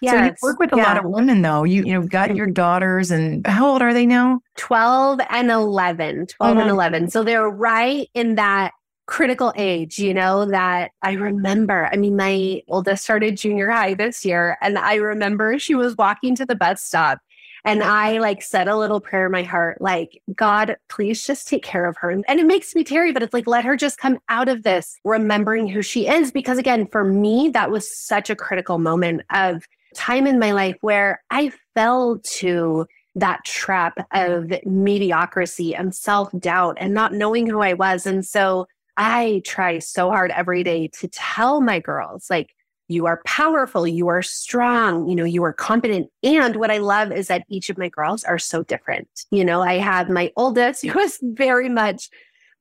Yes. 0.02 0.12
So 0.12 0.26
you 0.26 0.34
work 0.42 0.60
with 0.60 0.74
a 0.74 0.76
yeah. 0.76 0.84
lot 0.84 0.98
of 0.98 1.06
women 1.06 1.42
though. 1.42 1.64
You 1.64 1.86
you 1.86 1.94
know 1.94 2.06
got 2.06 2.28
mm-hmm. 2.28 2.36
your 2.36 2.48
daughters 2.48 3.10
and 3.10 3.48
how 3.48 3.70
old 3.70 3.82
are 3.82 3.94
they 3.94 4.06
now? 4.06 4.42
12 4.58 5.22
and 5.30 5.50
11. 5.50 6.28
12 6.28 6.52
and 6.52 6.60
uh-huh. 6.60 6.70
11. 6.70 7.10
So 7.10 7.24
they're 7.24 7.50
right 7.50 8.10
in 8.14 8.36
that 8.36 8.74
critical 9.06 9.54
age, 9.56 9.98
you 9.98 10.14
know, 10.14 10.44
that 10.48 10.92
I 11.02 11.14
remember. 11.14 11.90
I 11.90 11.96
mean, 11.96 12.18
my 12.18 12.62
oldest 12.68 13.06
started 13.06 13.38
junior 13.38 13.70
high 13.70 13.94
this 13.94 14.26
year 14.26 14.58
and 14.62 14.78
I 14.78 14.96
remember 14.96 15.58
she 15.58 15.74
was 15.74 15.96
walking 15.96 16.36
to 16.36 16.46
the 16.46 16.56
bus 16.56 16.84
stop 16.84 17.20
and 17.66 17.82
I 17.82 18.18
like 18.18 18.42
said 18.42 18.68
a 18.68 18.78
little 18.78 19.00
prayer 19.00 19.28
in 19.28 19.32
my 19.32 19.44
heart, 19.44 19.82
like, 19.82 20.22
God, 20.36 20.76
please 20.90 21.26
just 21.26 21.48
take 21.48 21.64
care 21.64 21.86
of 21.86 21.96
her. 21.98 22.10
And 22.10 22.26
it 22.28 22.46
makes 22.46 22.76
me 22.76 22.84
teary, 22.84 23.14
but 23.14 23.24
it's 23.24 23.34
like, 23.34 23.48
let 23.48 23.64
her 23.64 23.78
just 23.78 23.98
come 23.98 24.20
out 24.28 24.50
of 24.50 24.64
this 24.64 24.98
remembering 25.06 25.68
who 25.68 25.82
she 25.82 26.08
is. 26.08 26.32
Because 26.32 26.58
again, 26.58 26.88
for 26.88 27.06
me, 27.06 27.50
that 27.50 27.72
was 27.72 27.90
such 27.96 28.30
a 28.30 28.36
critical 28.36 28.80
moment 28.80 29.22
of 29.32 29.66
time 29.96 30.28
in 30.28 30.40
my 30.40 30.52
life 30.52 30.76
where 30.82 31.24
I 31.30 31.52
fell 31.74 32.20
to 32.24 32.86
that 33.16 33.46
trap 33.46 34.08
of 34.12 34.52
mediocrity 34.66 35.76
and 35.76 35.96
self 35.96 36.32
doubt 36.38 36.78
and 36.80 36.94
not 36.94 37.14
knowing 37.14 37.48
who 37.48 37.62
I 37.62 37.74
was. 37.74 38.06
And 38.06 38.26
so 38.26 38.68
I 38.98 39.42
try 39.46 39.80
so 39.80 40.10
hard 40.10 40.32
every 40.32 40.64
day 40.64 40.90
to 41.00 41.08
tell 41.08 41.62
my 41.62 41.80
girls, 41.80 42.30
like, 42.30 42.54
you 42.88 43.06
are 43.06 43.22
powerful, 43.26 43.88
you 43.88 44.08
are 44.08 44.22
strong, 44.22 45.08
you 45.08 45.16
know, 45.16 45.24
you 45.24 45.44
are 45.44 45.54
competent. 45.54 46.10
And 46.22 46.56
what 46.58 46.72
I 46.72 46.78
love 46.78 47.12
is 47.12 47.28
that 47.28 47.46
each 47.50 47.70
of 47.70 47.78
my 47.78 47.90
girls 47.90 48.24
are 48.24 48.40
so 48.40 48.64
different. 48.64 49.08
You 49.32 49.46
know, 49.46 49.62
I 49.62 49.78
have 49.78 50.10
my 50.10 50.32
oldest, 50.36 50.86
who 50.86 51.00
is 51.00 51.20
very 51.22 51.70
much 51.70 52.10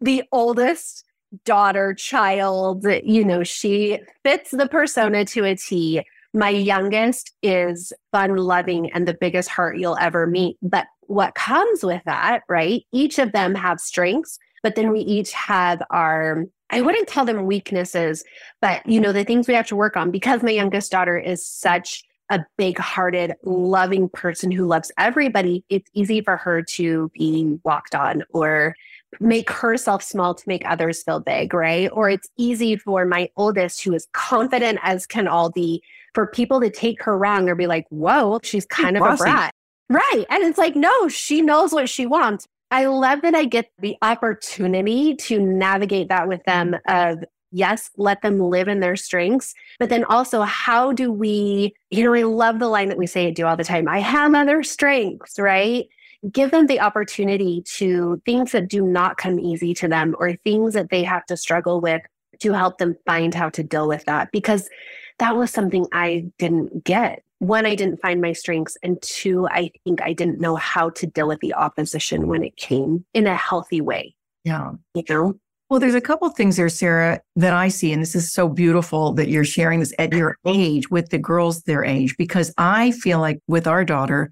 the 0.01 0.25
oldest 0.33 1.05
daughter, 1.45 1.95
child, 1.95 2.85
you 3.05 3.25
know, 3.25 3.43
she 3.43 3.99
fits 4.23 4.51
the 4.51 4.69
persona 4.69 5.25
to 5.25 5.45
a 5.45 5.57
T. 5.57 6.03
My 6.35 6.51
youngest 6.51 7.33
is 7.43 7.93
fun 8.11 8.37
loving 8.37 8.91
and 8.93 9.07
the 9.07 9.15
biggest 9.15 9.49
heart 9.49 9.79
you'll 9.79 9.99
ever 9.99 10.27
meet. 10.27 10.57
But 10.63 10.87
what 11.03 11.35
comes 11.35 11.83
with 11.83 12.03
that, 12.05 12.43
right? 12.49 12.85
Each 12.93 13.19
of 13.19 13.33
them 13.33 13.55
have 13.55 13.81
strengths, 13.81 14.39
but 14.63 14.77
then 14.77 14.91
we 14.93 15.01
each 15.01 15.33
have 15.33 15.83
our 15.91 16.45
I 16.73 16.81
wouldn't 16.81 17.09
tell 17.09 17.25
them 17.25 17.47
weaknesses, 17.47 18.25
but 18.61 18.85
you 18.87 18.99
know, 18.99 19.13
the 19.13 19.25
things 19.25 19.47
we 19.47 19.55
have 19.55 19.67
to 19.69 19.77
work 19.77 19.97
on 19.97 20.11
because 20.11 20.43
my 20.43 20.51
youngest 20.51 20.91
daughter 20.91 21.19
is 21.19 21.47
such 21.47 22.03
a 22.31 22.45
big 22.57 22.79
hearted, 22.79 23.35
loving 23.45 24.09
person 24.09 24.51
who 24.51 24.67
loves 24.67 24.91
everybody, 24.99 25.65
it's 25.69 25.91
easy 25.93 26.23
for 26.23 26.39
her 26.39 26.63
to 26.63 27.11
be 27.15 27.59
walked 27.63 27.95
on 27.95 28.25
or 28.31 28.75
make 29.21 29.51
herself 29.51 30.03
small 30.03 30.35
to 30.35 30.43
make 30.47 30.63
others 30.67 31.03
feel 31.03 31.21
big, 31.21 31.53
right? 31.53 31.91
Or 31.93 32.09
it's 32.09 32.29
easy 32.39 32.77
for 32.77 33.05
my 33.05 33.29
oldest, 33.37 33.85
who 33.85 33.93
is 33.93 34.09
confident 34.15 34.79
as 34.83 35.07
can 35.07 35.29
all 35.29 35.51
be, 35.51 35.83
for 36.15 36.27
people 36.27 36.61
to 36.63 36.71
take 36.71 37.03
her 37.03 37.19
wrong 37.19 37.51
or 37.51 37.55
be 37.55 37.67
like, 37.67 37.87
whoa, 37.91 38.41
she's 38.43 38.65
kind 38.65 38.97
of 38.97 39.03
a 39.03 39.17
brat. 39.17 39.53
Right. 39.91 40.25
And 40.31 40.43
it's 40.45 40.57
like, 40.57 40.75
no, 40.75 41.09
she 41.09 41.43
knows 41.43 41.73
what 41.73 41.91
she 41.91 42.07
wants. 42.07 42.47
I 42.73 42.87
love 42.87 43.21
that 43.23 43.35
I 43.35 43.45
get 43.45 43.71
the 43.79 43.97
opportunity 44.03 45.15
to 45.17 45.39
navigate 45.39 46.09
that 46.09 46.27
with 46.27 46.43
them 46.45 46.73
mm-hmm. 46.89 47.21
of 47.21 47.25
yes, 47.53 47.91
let 47.99 48.23
them 48.23 48.41
live 48.41 48.67
in 48.67 48.81
their 48.81 48.97
strengths. 48.97 49.55
But 49.79 49.91
then 49.91 50.05
also, 50.05 50.41
how 50.41 50.93
do 50.93 51.13
we, 51.13 51.75
you 51.91 52.03
know, 52.03 52.15
I 52.15 52.23
love 52.23 52.59
the 52.59 52.69
line 52.69 52.89
that 52.89 52.97
we 52.97 53.07
say 53.07 53.27
it 53.27 53.35
do 53.35 53.47
all 53.47 53.57
the 53.57 53.63
time 53.63 53.87
I 53.87 54.01
have 54.01 54.35
other 54.35 54.63
strengths, 54.63 55.39
right? 55.39 55.87
Give 56.31 56.51
them 56.51 56.67
the 56.67 56.81
opportunity 56.81 57.63
to 57.77 58.23
things 58.25 58.53
that 58.53 58.69
do 58.69 58.83
not 58.83 59.19
come 59.19 59.39
easy 59.39 59.75
to 59.75 59.89
them 59.89 60.17
or 60.19 60.35
things 60.37 60.73
that 60.73 60.89
they 60.89 61.03
have 61.05 61.27
to 61.27 61.37
struggle 61.37 61.81
with 61.81 62.01
to 62.41 62.53
help 62.53 62.79
them 62.79 62.97
find 63.05 63.35
how 63.35 63.51
to 63.51 63.63
deal 63.63 63.87
with 63.87 64.05
that. 64.07 64.31
Because 64.33 64.71
that 65.19 65.37
was 65.37 65.51
something 65.51 65.87
I 65.93 66.25
didn't 66.39 66.85
get. 66.85 67.23
One, 67.43 67.67
I 67.67 67.75
didn't 67.75 68.01
find 68.01 68.21
my 68.21 68.35
strengths. 68.35 68.77
And 68.85 69.03
two, 69.03 69.49
I 69.49 69.73
think 69.83 70.01
I 70.01 70.13
didn't 70.13 70.41
know 70.41 70.55
how 70.55 70.91
to 70.91 71.09
deal 71.09 71.27
with 71.27 71.41
the 71.41 71.55
opposition 71.55 72.29
when 72.29 72.45
it 72.45 72.57
came 72.57 73.05
in 73.15 73.27
a 73.27 73.35
healthy 73.35 73.81
way. 73.81 74.15
Yeah. 74.45 74.75
You 74.95 75.03
know? 75.11 75.35
Well, 75.69 75.81
there's 75.81 75.97
a 75.97 76.01
couple 76.01 76.29
things 76.31 76.57
there, 76.57 76.69
Sara, 76.69 77.21
that 77.35 77.53
I 77.53 77.67
see. 77.67 77.93
And 77.93 78.01
this 78.01 78.15
is 78.15 78.33
so 78.33 78.49
beautiful 78.49 79.13
that 79.15 79.29
you're 79.29 79.45
sharing 79.45 79.81
this 79.81 79.93
at 79.99 80.13
your 80.13 80.39
age 80.47 80.89
with 80.89 81.09
the 81.09 81.19
girls 81.19 81.63
their 81.63 81.85
age, 81.85 82.17
because 82.17 82.55
I 82.59 82.93
feel 82.93 83.19
like 83.19 83.41
with 83.49 83.67
our 83.67 83.85
daughter, 83.85 84.31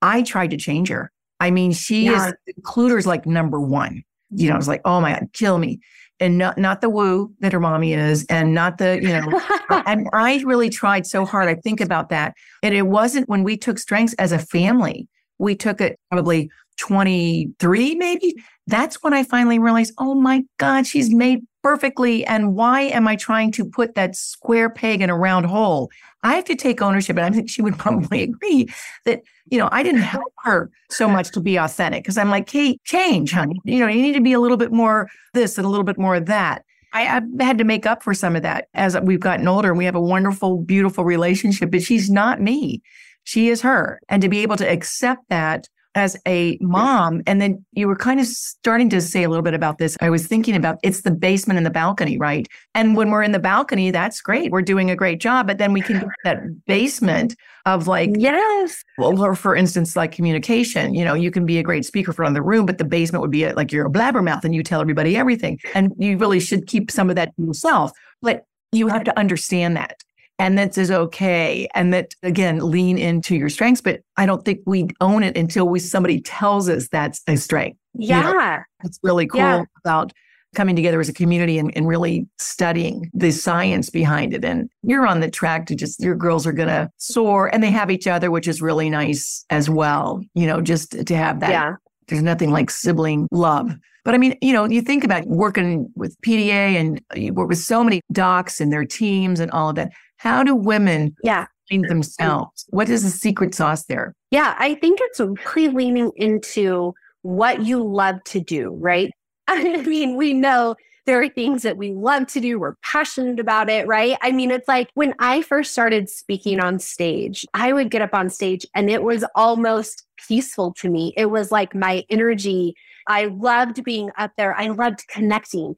I 0.00 0.22
tried 0.22 0.52
to 0.52 0.56
change 0.56 0.88
her. 0.88 1.12
I 1.38 1.50
mean, 1.50 1.72
she 1.72 2.06
yeah. 2.06 2.28
is 2.28 2.54
Cluter's 2.62 3.06
like 3.06 3.26
number 3.26 3.60
one. 3.60 4.02
You 4.30 4.48
know, 4.48 4.56
it's 4.56 4.66
like, 4.66 4.80
oh 4.86 5.02
my 5.02 5.12
God, 5.12 5.28
kill 5.34 5.58
me 5.58 5.80
and 6.20 6.38
not 6.38 6.58
not 6.58 6.80
the 6.80 6.88
woo 6.88 7.32
that 7.40 7.52
her 7.52 7.60
mommy 7.60 7.92
is 7.92 8.24
and 8.30 8.54
not 8.54 8.78
the 8.78 8.98
you 9.02 9.08
know 9.08 9.40
and 9.86 10.08
i 10.12 10.42
really 10.46 10.70
tried 10.70 11.06
so 11.06 11.24
hard 11.24 11.48
i 11.48 11.54
think 11.54 11.80
about 11.80 12.08
that 12.08 12.34
and 12.62 12.74
it 12.74 12.86
wasn't 12.86 13.28
when 13.28 13.42
we 13.42 13.56
took 13.56 13.78
strengths 13.78 14.14
as 14.14 14.32
a 14.32 14.38
family. 14.38 15.08
We 15.38 15.54
took 15.54 15.80
it 15.80 15.98
probably 16.10 16.50
23 16.78 17.94
maybe. 17.94 18.34
That's 18.66 19.02
when 19.02 19.14
i 19.14 19.22
finally 19.22 19.58
realized 19.58 19.94
oh 19.98 20.14
my 20.14 20.42
god 20.58 20.86
she's 20.86 21.14
made 21.14 21.40
perfectly 21.62 22.24
and 22.26 22.54
why 22.54 22.82
am 22.82 23.06
i 23.06 23.16
trying 23.16 23.52
to 23.52 23.64
put 23.64 23.94
that 23.94 24.16
square 24.16 24.70
peg 24.70 25.00
in 25.00 25.10
a 25.10 25.16
round 25.16 25.46
hole 25.46 25.90
i 26.26 26.34
have 26.34 26.44
to 26.44 26.56
take 26.56 26.82
ownership 26.82 27.16
and 27.16 27.26
i 27.26 27.30
think 27.30 27.48
she 27.48 27.62
would 27.62 27.78
probably 27.84 28.22
agree 28.22 28.68
that 29.04 29.22
you 29.50 29.58
know, 29.58 29.68
I 29.72 29.82
didn't 29.82 30.02
help 30.02 30.32
her 30.44 30.70
so 30.90 31.08
much 31.08 31.30
to 31.32 31.40
be 31.40 31.56
authentic 31.56 32.02
because 32.02 32.18
I'm 32.18 32.30
like, 32.30 32.46
Kate, 32.46 32.82
change, 32.84 33.32
honey. 33.32 33.60
You 33.64 33.80
know, 33.80 33.88
you 33.88 34.02
need 34.02 34.14
to 34.14 34.20
be 34.20 34.32
a 34.32 34.40
little 34.40 34.56
bit 34.56 34.72
more 34.72 35.08
this 35.34 35.58
and 35.58 35.66
a 35.66 35.70
little 35.70 35.84
bit 35.84 35.98
more 35.98 36.16
of 36.16 36.26
that. 36.26 36.64
I, 36.92 37.02
have 37.02 37.24
had 37.40 37.58
to 37.58 37.64
make 37.64 37.84
up 37.84 38.02
for 38.02 38.14
some 38.14 38.36
of 38.36 38.42
that 38.42 38.68
as 38.74 38.98
we've 39.00 39.20
gotten 39.20 39.48
older 39.48 39.68
and 39.68 39.78
we 39.78 39.84
have 39.84 39.94
a 39.94 40.00
wonderful, 40.00 40.58
beautiful 40.58 41.04
relationship, 41.04 41.70
but 41.70 41.82
she's 41.82 42.10
not 42.10 42.40
me. 42.40 42.82
She 43.24 43.48
is 43.48 43.60
her. 43.62 44.00
And 44.08 44.22
to 44.22 44.28
be 44.28 44.38
able 44.38 44.56
to 44.56 44.70
accept 44.70 45.28
that 45.28 45.68
as 45.96 46.16
a 46.28 46.58
mom, 46.60 47.22
and 47.26 47.40
then 47.40 47.64
you 47.72 47.88
were 47.88 47.96
kind 47.96 48.20
of 48.20 48.26
starting 48.26 48.90
to 48.90 49.00
say 49.00 49.24
a 49.24 49.28
little 49.28 49.42
bit 49.42 49.54
about 49.54 49.78
this. 49.78 49.96
I 50.00 50.10
was 50.10 50.26
thinking 50.26 50.54
about 50.54 50.78
it's 50.82 51.00
the 51.00 51.10
basement 51.10 51.56
and 51.56 51.64
the 51.64 51.70
balcony, 51.70 52.18
right? 52.18 52.46
And 52.74 52.96
when 52.96 53.10
we're 53.10 53.22
in 53.22 53.32
the 53.32 53.38
balcony, 53.38 53.90
that's 53.90 54.20
great. 54.20 54.52
We're 54.52 54.62
doing 54.62 54.90
a 54.90 54.94
great 54.94 55.20
job. 55.20 55.46
But 55.46 55.56
then 55.56 55.72
we 55.72 55.80
can 55.80 56.00
get 56.00 56.08
that 56.24 56.64
basement 56.66 57.34
of 57.64 57.88
like, 57.88 58.10
yes. 58.16 58.84
Well, 58.98 59.20
or 59.24 59.34
for 59.34 59.56
instance, 59.56 59.96
like 59.96 60.12
communication, 60.12 60.94
you 60.94 61.04
know, 61.04 61.14
you 61.14 61.30
can 61.30 61.46
be 61.46 61.58
a 61.58 61.62
great 61.62 61.86
speaker 61.86 62.12
for 62.12 62.24
on 62.24 62.34
the 62.34 62.42
room, 62.42 62.66
but 62.66 62.76
the 62.76 62.84
basement 62.84 63.22
would 63.22 63.30
be 63.30 63.44
a, 63.44 63.54
like 63.54 63.72
you're 63.72 63.86
a 63.86 63.90
blabbermouth 63.90 64.44
and 64.44 64.54
you 64.54 64.62
tell 64.62 64.82
everybody 64.82 65.16
everything. 65.16 65.58
And 65.74 65.92
you 65.98 66.18
really 66.18 66.40
should 66.40 66.66
keep 66.66 66.90
some 66.90 67.08
of 67.08 67.16
that 67.16 67.34
to 67.36 67.46
yourself. 67.46 67.90
But 68.20 68.44
you 68.70 68.88
have 68.88 69.04
to 69.04 69.18
understand 69.18 69.76
that 69.76 69.96
and 70.38 70.58
that 70.58 70.76
is 70.76 70.90
okay 70.90 71.68
and 71.74 71.92
that 71.92 72.14
again 72.22 72.58
lean 72.58 72.98
into 72.98 73.36
your 73.36 73.48
strengths 73.48 73.80
but 73.80 74.00
i 74.16 74.26
don't 74.26 74.44
think 74.44 74.60
we 74.66 74.88
own 75.00 75.22
it 75.22 75.36
until 75.36 75.68
we 75.68 75.78
somebody 75.78 76.20
tells 76.20 76.68
us 76.68 76.88
that's 76.88 77.22
a 77.26 77.36
strength 77.36 77.78
yeah 77.94 78.28
you 78.28 78.34
know, 78.34 78.62
it's 78.84 78.98
really 79.02 79.26
cool 79.26 79.40
yeah. 79.40 79.64
about 79.84 80.12
coming 80.54 80.76
together 80.76 81.00
as 81.00 81.08
a 81.08 81.12
community 81.12 81.58
and, 81.58 81.70
and 81.76 81.86
really 81.86 82.26
studying 82.38 83.10
the 83.12 83.30
science 83.30 83.90
behind 83.90 84.32
it 84.32 84.44
and 84.44 84.70
you're 84.82 85.06
on 85.06 85.20
the 85.20 85.30
track 85.30 85.66
to 85.66 85.74
just 85.74 86.00
your 86.00 86.14
girls 86.14 86.46
are 86.46 86.52
going 86.52 86.68
to 86.68 86.90
soar 86.96 87.52
and 87.52 87.62
they 87.62 87.70
have 87.70 87.90
each 87.90 88.06
other 88.06 88.30
which 88.30 88.48
is 88.48 88.62
really 88.62 88.88
nice 88.88 89.44
as 89.50 89.68
well 89.68 90.20
you 90.34 90.46
know 90.46 90.60
just 90.60 91.06
to 91.06 91.16
have 91.16 91.40
that 91.40 91.50
yeah 91.50 91.72
there's 92.08 92.22
nothing 92.22 92.50
like 92.50 92.70
sibling 92.70 93.28
love 93.30 93.76
but 94.06 94.14
I 94.14 94.18
mean, 94.18 94.38
you 94.40 94.52
know, 94.52 94.66
you 94.66 94.82
think 94.82 95.02
about 95.02 95.26
working 95.26 95.90
with 95.96 96.16
PDA 96.20 96.76
and 96.78 97.02
you 97.16 97.34
work 97.34 97.48
with 97.48 97.58
so 97.58 97.82
many 97.82 98.02
docs 98.12 98.60
and 98.60 98.72
their 98.72 98.84
teams 98.84 99.40
and 99.40 99.50
all 99.50 99.70
of 99.70 99.74
that. 99.74 99.90
How 100.18 100.44
do 100.44 100.54
women 100.54 101.16
yeah. 101.24 101.46
find 101.68 101.88
themselves? 101.88 102.66
What 102.68 102.88
is 102.88 103.02
the 103.02 103.10
secret 103.10 103.52
sauce 103.52 103.86
there? 103.86 104.14
Yeah, 104.30 104.54
I 104.60 104.76
think 104.76 105.00
it's 105.02 105.18
really 105.18 105.74
leaning 105.74 106.12
into 106.14 106.94
what 107.22 107.64
you 107.64 107.82
love 107.82 108.22
to 108.26 108.40
do, 108.40 108.78
right? 108.80 109.10
I 109.48 109.82
mean, 109.82 110.14
we 110.14 110.34
know 110.34 110.76
there 111.06 111.22
are 111.22 111.28
things 111.28 111.62
that 111.62 111.76
we 111.76 111.92
love 111.92 112.26
to 112.28 112.40
do. 112.40 112.58
We're 112.58 112.76
passionate 112.82 113.40
about 113.40 113.70
it, 113.70 113.86
right? 113.86 114.18
I 114.22 114.32
mean, 114.32 114.50
it's 114.50 114.68
like 114.68 114.90
when 114.94 115.14
I 115.18 115.42
first 115.42 115.72
started 115.72 116.10
speaking 116.10 116.60
on 116.60 116.78
stage, 116.78 117.46
I 117.54 117.72
would 117.72 117.90
get 117.90 118.02
up 118.02 118.14
on 118.14 118.28
stage 118.28 118.66
and 118.74 118.90
it 118.90 119.02
was 119.02 119.24
almost 119.34 120.04
peaceful 120.28 120.72
to 120.74 120.90
me. 120.90 121.14
It 121.16 121.26
was 121.26 121.52
like 121.52 121.74
my 121.74 122.04
energy. 122.10 122.74
I 123.06 123.26
loved 123.26 123.84
being 123.84 124.10
up 124.18 124.32
there. 124.36 124.54
I 124.58 124.68
loved 124.68 125.06
connecting 125.08 125.76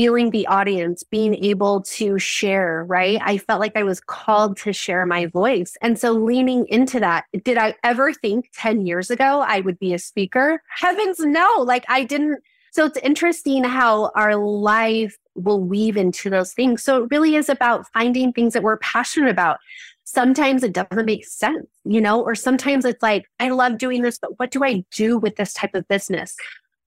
feeling 0.00 0.30
the 0.30 0.46
audience, 0.46 1.02
being 1.02 1.34
able 1.44 1.82
to 1.82 2.18
share, 2.18 2.84
right? 2.88 3.20
I 3.22 3.36
felt 3.36 3.60
like 3.60 3.76
I 3.76 3.82
was 3.82 4.00
called 4.00 4.56
to 4.58 4.72
share 4.72 5.04
my 5.04 5.26
voice. 5.26 5.76
And 5.82 5.98
so 5.98 6.12
leaning 6.12 6.66
into 6.68 7.00
that, 7.00 7.24
did 7.44 7.58
I 7.58 7.74
ever 7.84 8.12
think 8.14 8.48
10 8.54 8.86
years 8.86 9.10
ago 9.10 9.44
I 9.46 9.60
would 9.60 9.78
be 9.78 9.92
a 9.92 9.98
speaker? 9.98 10.62
Heavens, 10.74 11.18
no. 11.20 11.64
Like 11.66 11.84
I 11.88 12.04
didn't. 12.04 12.42
So 12.72 12.84
it's 12.84 12.98
interesting 12.98 13.64
how 13.64 14.12
our 14.14 14.36
life 14.36 15.16
will 15.34 15.60
weave 15.60 15.96
into 15.96 16.30
those 16.30 16.52
things. 16.52 16.82
So 16.82 17.02
it 17.02 17.10
really 17.10 17.36
is 17.36 17.48
about 17.48 17.86
finding 17.92 18.32
things 18.32 18.52
that 18.52 18.62
we're 18.62 18.78
passionate 18.78 19.30
about. 19.30 19.58
Sometimes 20.04 20.62
it 20.62 20.72
doesn't 20.72 21.06
make 21.06 21.24
sense, 21.26 21.66
you 21.84 22.00
know, 22.00 22.20
or 22.20 22.34
sometimes 22.34 22.84
it's 22.84 23.02
like, 23.02 23.26
I 23.38 23.50
love 23.50 23.78
doing 23.78 24.02
this, 24.02 24.18
but 24.18 24.38
what 24.38 24.50
do 24.50 24.64
I 24.64 24.84
do 24.92 25.18
with 25.18 25.36
this 25.36 25.52
type 25.52 25.74
of 25.74 25.86
business? 25.88 26.36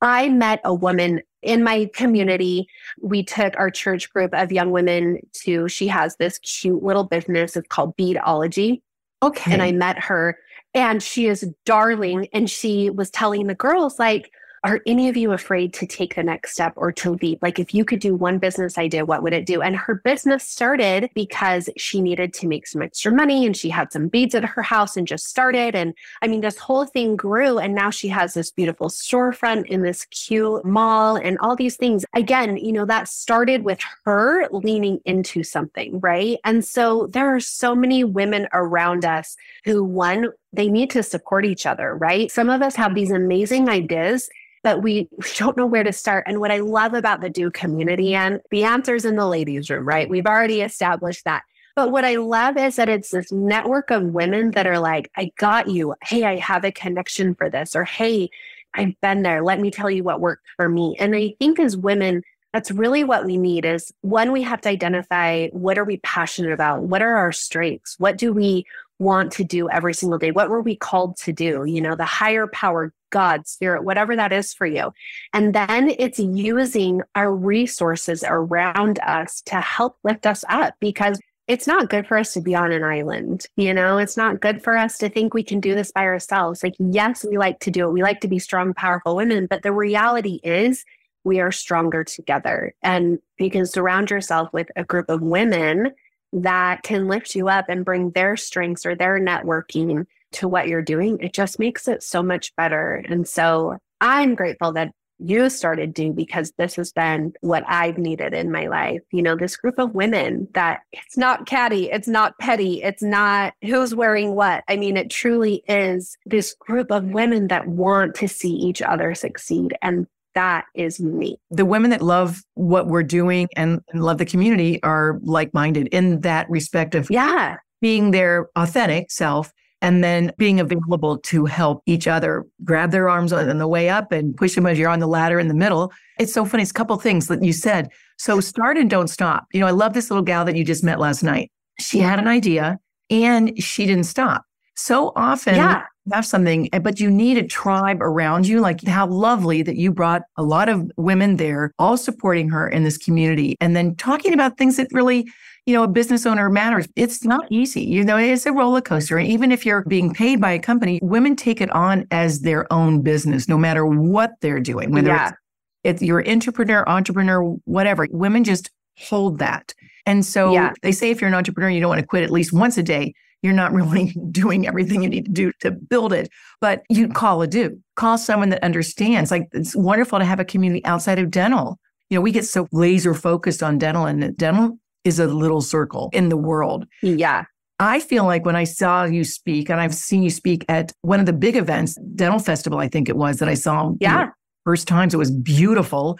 I 0.01 0.27
met 0.27 0.59
a 0.65 0.73
woman 0.73 1.21
in 1.41 1.63
my 1.63 1.89
community. 1.93 2.67
We 3.01 3.23
took 3.23 3.57
our 3.57 3.71
church 3.71 4.11
group 4.11 4.33
of 4.33 4.51
young 4.51 4.71
women 4.71 5.19
to, 5.43 5.69
she 5.69 5.87
has 5.87 6.17
this 6.17 6.37
cute 6.39 6.83
little 6.83 7.05
business. 7.05 7.55
It's 7.55 7.67
called 7.69 7.95
Beadology. 7.95 8.81
Okay. 9.21 9.53
And 9.53 9.61
I 9.61 9.71
met 9.71 9.97
her 9.99 10.37
and 10.73 11.01
she 11.01 11.27
is 11.27 11.49
darling. 11.65 12.27
And 12.33 12.49
she 12.49 12.89
was 12.89 13.09
telling 13.09 13.47
the 13.47 13.55
girls, 13.55 13.97
like, 13.99 14.31
are 14.63 14.79
any 14.85 15.09
of 15.09 15.17
you 15.17 15.33
afraid 15.33 15.73
to 15.73 15.85
take 15.85 16.15
the 16.15 16.23
next 16.23 16.53
step 16.53 16.73
or 16.77 16.91
to 16.93 17.11
lead? 17.21 17.39
Like, 17.41 17.59
if 17.59 17.73
you 17.73 17.83
could 17.83 17.99
do 17.99 18.15
one 18.15 18.37
business 18.37 18.77
idea, 18.77 19.05
what 19.05 19.21
would 19.21 19.33
it 19.33 19.45
do? 19.45 19.61
And 19.61 19.75
her 19.75 19.95
business 19.95 20.43
started 20.43 21.09
because 21.13 21.69
she 21.75 22.01
needed 22.01 22.33
to 22.35 22.47
make 22.47 22.67
some 22.67 22.81
extra 22.81 23.11
money 23.11 23.45
and 23.45 23.57
she 23.57 23.69
had 23.69 23.91
some 23.91 24.07
beads 24.07 24.35
at 24.35 24.45
her 24.45 24.61
house 24.61 24.95
and 24.95 25.05
just 25.05 25.27
started. 25.27 25.75
And 25.75 25.93
I 26.21 26.27
mean, 26.27 26.41
this 26.41 26.57
whole 26.57 26.85
thing 26.85 27.17
grew. 27.17 27.59
And 27.59 27.75
now 27.75 27.89
she 27.89 28.07
has 28.07 28.33
this 28.33 28.51
beautiful 28.51 28.87
storefront 28.87 29.65
in 29.65 29.81
this 29.81 30.05
cute 30.05 30.63
mall 30.63 31.17
and 31.17 31.37
all 31.39 31.55
these 31.55 31.75
things. 31.75 32.05
Again, 32.15 32.55
you 32.55 32.71
know, 32.71 32.85
that 32.85 33.09
started 33.09 33.63
with 33.63 33.79
her 34.05 34.47
leaning 34.49 35.01
into 35.03 35.43
something, 35.43 35.99
right? 35.99 36.39
And 36.45 36.63
so 36.63 37.07
there 37.07 37.35
are 37.35 37.41
so 37.41 37.75
many 37.75 38.05
women 38.05 38.47
around 38.53 39.03
us 39.03 39.35
who, 39.65 39.83
one, 39.83 40.29
they 40.53 40.69
need 40.69 40.89
to 40.91 41.03
support 41.03 41.45
each 41.45 41.65
other, 41.65 41.95
right? 41.95 42.31
Some 42.31 42.49
of 42.49 42.61
us 42.61 42.75
have 42.75 42.95
these 42.95 43.11
amazing 43.11 43.69
ideas 43.69 44.29
but 44.63 44.81
we, 44.81 45.09
don't 45.37 45.57
know 45.57 45.67
where 45.67 45.83
to 45.83 45.93
start. 45.93 46.23
And 46.25 46.39
what 46.39 46.51
I 46.51 46.59
love 46.59 46.93
about 46.93 47.21
the 47.21 47.29
DeW 47.29 47.53
community, 47.53 48.15
and 48.15 48.41
the 48.49 48.63
answer's 48.63 49.05
in 49.05 49.17
the 49.17 49.27
ladies' 49.27 49.69
room, 49.69 49.87
right? 49.87 50.09
We've 50.09 50.25
already 50.25 50.61
established 50.61 51.25
that. 51.25 51.43
But 51.75 51.91
what 51.91 52.05
I 52.05 52.15
love 52.15 52.55
is 52.57 52.75
that 52.75 52.89
it's 52.89 53.09
this 53.09 53.31
network 53.31 53.89
of 53.91 54.03
women 54.03 54.51
that 54.51 54.67
are 54.67 54.79
like, 54.79 55.11
I 55.17 55.31
got 55.37 55.69
you. 55.69 55.95
Hey, 56.03 56.23
I 56.23 56.37
have 56.37 56.63
a 56.63 56.71
connection 56.71 57.33
for 57.35 57.49
this. 57.49 57.75
Or, 57.75 57.83
hey, 57.83 58.29
I've 58.75 58.99
been 59.01 59.23
there. 59.23 59.43
Let 59.43 59.59
me 59.59 59.71
tell 59.71 59.89
you 59.89 60.03
what 60.03 60.21
worked 60.21 60.45
for 60.55 60.69
me. 60.69 60.95
And 60.99 61.15
I 61.15 61.33
think 61.39 61.59
as 61.59 61.75
women, 61.75 62.23
that's 62.53 62.69
really 62.69 63.03
what 63.03 63.25
we 63.25 63.37
need 63.37 63.65
is 63.65 63.91
one, 64.01 64.31
we 64.31 64.43
have 64.43 64.61
to 64.61 64.69
identify 64.69 65.47
what 65.47 65.79
are 65.79 65.83
we 65.83 65.97
passionate 65.97 66.51
about? 66.51 66.83
What 66.83 67.01
are 67.01 67.15
our 67.15 67.31
strengths? 67.31 67.99
What 67.99 68.19
do 68.19 68.31
we 68.31 68.67
want 69.03 69.31
to 69.33 69.43
do 69.43 69.69
every 69.69 69.93
single 69.93 70.17
day? 70.17 70.31
What 70.31 70.49
were 70.49 70.61
we 70.61 70.75
called 70.75 71.17
to 71.17 71.33
do? 71.33 71.65
You 71.65 71.81
know, 71.81 71.95
the 71.95 72.05
higher 72.05 72.47
power 72.47 72.93
God, 73.11 73.47
spirit, 73.47 73.83
whatever 73.83 74.15
that 74.15 74.33
is 74.33 74.55
for 74.55 74.65
you. 74.65 74.91
And 75.33 75.53
then 75.53 75.93
it's 75.99 76.17
using 76.17 77.03
our 77.13 77.33
resources 77.33 78.23
around 78.27 78.99
us 78.99 79.41
to 79.41 79.61
help 79.61 79.97
lift 80.03 80.25
us 80.25 80.43
up 80.49 80.73
because 80.79 81.19
it's 81.47 81.67
not 81.67 81.89
good 81.89 82.07
for 82.07 82.17
us 82.17 82.33
to 82.33 82.41
be 82.41 82.55
on 82.55 82.71
an 82.71 82.83
island. 82.83 83.45
You 83.55 83.73
know, 83.73 83.99
it's 83.99 84.17
not 84.17 84.39
good 84.39 84.63
for 84.63 84.75
us 84.75 84.97
to 84.97 85.09
think 85.09 85.33
we 85.33 85.43
can 85.43 85.59
do 85.59 85.75
this 85.75 85.91
by 85.91 86.05
ourselves. 86.05 86.63
Like, 86.63 86.73
yes, 86.79 87.23
we 87.23 87.37
like 87.37 87.59
to 87.59 87.71
do 87.71 87.87
it. 87.87 87.91
We 87.91 88.01
like 88.01 88.21
to 88.21 88.27
be 88.27 88.39
strong, 88.39 88.73
powerful 88.73 89.15
women, 89.15 89.45
but 89.45 89.61
the 89.61 89.73
reality 89.73 90.39
is 90.43 90.83
we 91.23 91.39
are 91.39 91.51
stronger 91.51 92.03
together. 92.03 92.73
And 92.81 93.19
you 93.37 93.51
can 93.51 93.65
surround 93.65 94.09
yourself 94.09 94.51
with 94.53 94.69
a 94.75 94.83
group 94.83 95.09
of 95.09 95.21
women 95.21 95.91
that 96.33 96.83
can 96.83 97.07
lift 97.07 97.35
you 97.35 97.47
up 97.47 97.65
and 97.69 97.85
bring 97.85 98.11
their 98.11 98.35
strengths 98.35 98.85
or 98.85 98.95
their 98.95 99.19
networking 99.19 100.05
to 100.33 100.47
what 100.47 100.67
you're 100.67 100.81
doing, 100.81 101.19
it 101.19 101.33
just 101.33 101.59
makes 101.59 101.87
it 101.87 102.03
so 102.03 102.23
much 102.23 102.55
better. 102.55 103.03
And 103.07 103.27
so 103.27 103.77
I'm 104.01 104.35
grateful 104.35 104.73
that 104.73 104.91
you 105.19 105.49
started 105.49 105.93
do 105.93 106.11
because 106.11 106.51
this 106.57 106.75
has 106.75 106.91
been 106.91 107.33
what 107.41 107.63
I've 107.67 107.97
needed 107.97 108.33
in 108.33 108.51
my 108.51 108.67
life. 108.67 109.01
You 109.11 109.21
know, 109.21 109.35
this 109.35 109.55
group 109.55 109.79
of 109.79 109.95
women 109.95 110.47
that 110.53 110.81
it's 110.91 111.17
not 111.17 111.45
catty, 111.45 111.89
it's 111.89 112.07
not 112.07 112.37
petty, 112.39 112.81
it's 112.83 113.03
not 113.03 113.53
who's 113.61 113.95
wearing 113.95 114.35
what. 114.35 114.63
I 114.67 114.75
mean, 114.75 114.97
it 114.97 115.09
truly 115.09 115.63
is 115.67 116.17
this 116.25 116.55
group 116.59 116.91
of 116.91 117.05
women 117.05 117.47
that 117.47 117.67
want 117.67 118.15
to 118.15 118.27
see 118.27 118.51
each 118.51 118.81
other 118.81 119.15
succeed. 119.15 119.77
And 119.81 120.07
that 120.35 120.65
is 120.75 120.99
me. 120.99 121.37
The 121.51 121.65
women 121.65 121.91
that 121.91 122.01
love 122.01 122.41
what 122.55 122.87
we're 122.87 123.03
doing 123.03 123.47
and, 123.55 123.81
and 123.89 124.03
love 124.03 124.17
the 124.17 124.25
community 124.25 124.81
are 124.83 125.19
like 125.23 125.53
minded 125.53 125.87
in 125.87 126.21
that 126.21 126.49
respect 126.49 126.95
of 126.95 127.09
yeah. 127.09 127.57
being 127.81 128.11
their 128.11 128.49
authentic 128.55 129.11
self 129.11 129.51
and 129.81 130.03
then 130.03 130.31
being 130.37 130.59
available 130.59 131.17
to 131.17 131.45
help 131.45 131.83
each 131.85 132.07
other 132.07 132.45
grab 132.63 132.91
their 132.91 133.09
arms 133.09 133.33
on 133.33 133.57
the 133.57 133.67
way 133.67 133.89
up 133.89 134.11
and 134.11 134.35
push 134.37 134.55
them 134.55 134.65
as 134.65 134.79
you're 134.79 134.89
on 134.89 134.99
the 134.99 135.07
ladder 135.07 135.39
in 135.39 135.49
the 135.49 135.53
middle. 135.53 135.91
It's 136.17 136.33
so 136.33 136.45
funny. 136.45 136.63
It's 136.63 136.71
a 136.71 136.75
couple 136.75 136.95
things 136.97 137.27
that 137.27 137.43
you 137.43 137.51
said. 137.51 137.89
So 138.17 138.39
start 138.39 138.77
and 138.77 138.89
don't 138.89 139.09
stop. 139.09 139.45
You 139.51 139.59
know, 139.59 139.67
I 139.67 139.71
love 139.71 139.93
this 139.93 140.09
little 140.09 140.23
gal 140.23 140.45
that 140.45 140.55
you 140.55 140.63
just 140.63 140.83
met 140.83 140.99
last 140.99 141.21
night. 141.21 141.51
She 141.79 141.99
had 141.99 142.19
an 142.19 142.27
idea 142.27 142.79
and 143.09 143.61
she 143.61 143.85
didn't 143.85 144.05
stop. 144.05 144.45
So 144.75 145.11
often 145.15 145.55
yeah 145.55 145.83
have 146.11 146.25
something, 146.25 146.69
eh, 146.73 146.79
but 146.79 146.99
you 146.99 147.09
need 147.09 147.37
a 147.37 147.47
tribe 147.47 148.01
around 148.01 148.47
you. 148.47 148.59
Like 148.59 148.85
how 148.85 149.07
lovely 149.07 149.61
that 149.61 149.77
you 149.77 149.91
brought 149.91 150.23
a 150.37 150.43
lot 150.43 150.69
of 150.69 150.91
women 150.97 151.37
there, 151.37 151.71
all 151.79 151.97
supporting 151.97 152.49
her 152.49 152.67
in 152.67 152.83
this 152.83 152.97
community, 152.97 153.55
and 153.61 153.75
then 153.75 153.95
talking 153.95 154.33
about 154.33 154.57
things 154.57 154.77
that 154.77 154.87
really, 154.91 155.27
you 155.65 155.73
know, 155.73 155.83
a 155.83 155.87
business 155.87 156.25
owner 156.25 156.49
matters. 156.49 156.87
It's 156.95 157.23
not 157.23 157.45
easy. 157.49 157.83
You 157.83 158.03
know, 158.03 158.17
it's 158.17 158.45
a 158.45 158.51
roller 158.51 158.81
coaster. 158.81 159.17
And 159.17 159.27
even 159.27 159.51
if 159.51 159.65
you're 159.65 159.83
being 159.85 160.13
paid 160.13 160.41
by 160.41 160.51
a 160.51 160.59
company, 160.59 160.99
women 161.01 161.35
take 161.35 161.61
it 161.61 161.71
on 161.71 162.05
as 162.11 162.41
their 162.41 162.71
own 162.71 163.01
business, 163.01 163.47
no 163.47 163.57
matter 163.57 163.85
what 163.85 164.31
they're 164.41 164.59
doing, 164.59 164.91
whether 164.91 165.07
yeah. 165.07 165.29
it's, 165.29 165.37
it's 165.83 166.01
you're 166.01 166.27
entrepreneur, 166.27 166.87
entrepreneur, 166.87 167.43
whatever. 167.65 168.07
Women 168.11 168.43
just 168.43 168.71
hold 168.97 169.39
that. 169.39 169.73
And 170.05 170.25
so 170.25 170.51
yeah. 170.51 170.73
they 170.81 170.91
say 170.91 171.11
if 171.11 171.21
you're 171.21 171.29
an 171.29 171.33
entrepreneur, 171.33 171.69
you 171.69 171.79
don't 171.79 171.89
want 171.89 172.01
to 172.01 172.07
quit 172.07 172.23
at 172.23 172.31
least 172.31 172.51
once 172.51 172.77
a 172.77 172.83
day 172.83 173.13
you're 173.43 173.53
not 173.53 173.71
really 173.71 174.15
doing 174.31 174.65
everything 174.65 175.03
you 175.03 175.09
need 175.09 175.25
to 175.25 175.31
do 175.31 175.51
to 175.59 175.69
build 175.71 176.13
it, 176.13 176.29
but 176.59 176.81
you 176.89 177.09
call 177.09 177.41
a 177.43 177.47
do. 177.47 177.77
Call 177.95 178.17
someone 178.17 178.49
that 178.49 178.63
understands. 178.63 179.29
Like 179.29 179.49
it's 179.51 179.75
wonderful 179.75 180.17
to 180.17 180.25
have 180.25 180.39
a 180.39 180.45
community 180.45 180.83
outside 180.85 181.19
of 181.19 181.29
dental. 181.29 181.77
You 182.09 182.17
know, 182.17 182.21
we 182.21 182.31
get 182.31 182.45
so 182.45 182.67
laser 182.71 183.13
focused 183.13 183.61
on 183.61 183.77
dental, 183.77 184.05
and 184.05 184.35
dental 184.37 184.79
is 185.03 185.19
a 185.19 185.27
little 185.27 185.61
circle 185.61 186.09
in 186.13 186.29
the 186.29 186.37
world. 186.37 186.85
Yeah. 187.01 187.43
I 187.79 187.99
feel 187.99 188.23
like 188.23 188.45
when 188.45 188.55
I 188.55 188.63
saw 188.63 189.03
you 189.03 189.23
speak, 189.23 189.69
and 189.69 189.81
I've 189.81 189.95
seen 189.95 190.23
you 190.23 190.29
speak 190.29 190.63
at 190.69 190.91
one 191.01 191.19
of 191.19 191.25
the 191.25 191.33
big 191.33 191.55
events, 191.55 191.97
Dental 192.15 192.39
Festival, 192.39 192.79
I 192.79 192.87
think 192.87 193.09
it 193.09 193.17
was 193.17 193.37
that 193.37 193.49
I 193.49 193.55
saw. 193.55 193.93
Yeah. 193.99 194.19
You 194.19 194.25
know, 194.25 194.31
first 194.63 194.87
times. 194.87 195.13
It 195.13 195.17
was 195.17 195.31
beautiful. 195.31 196.17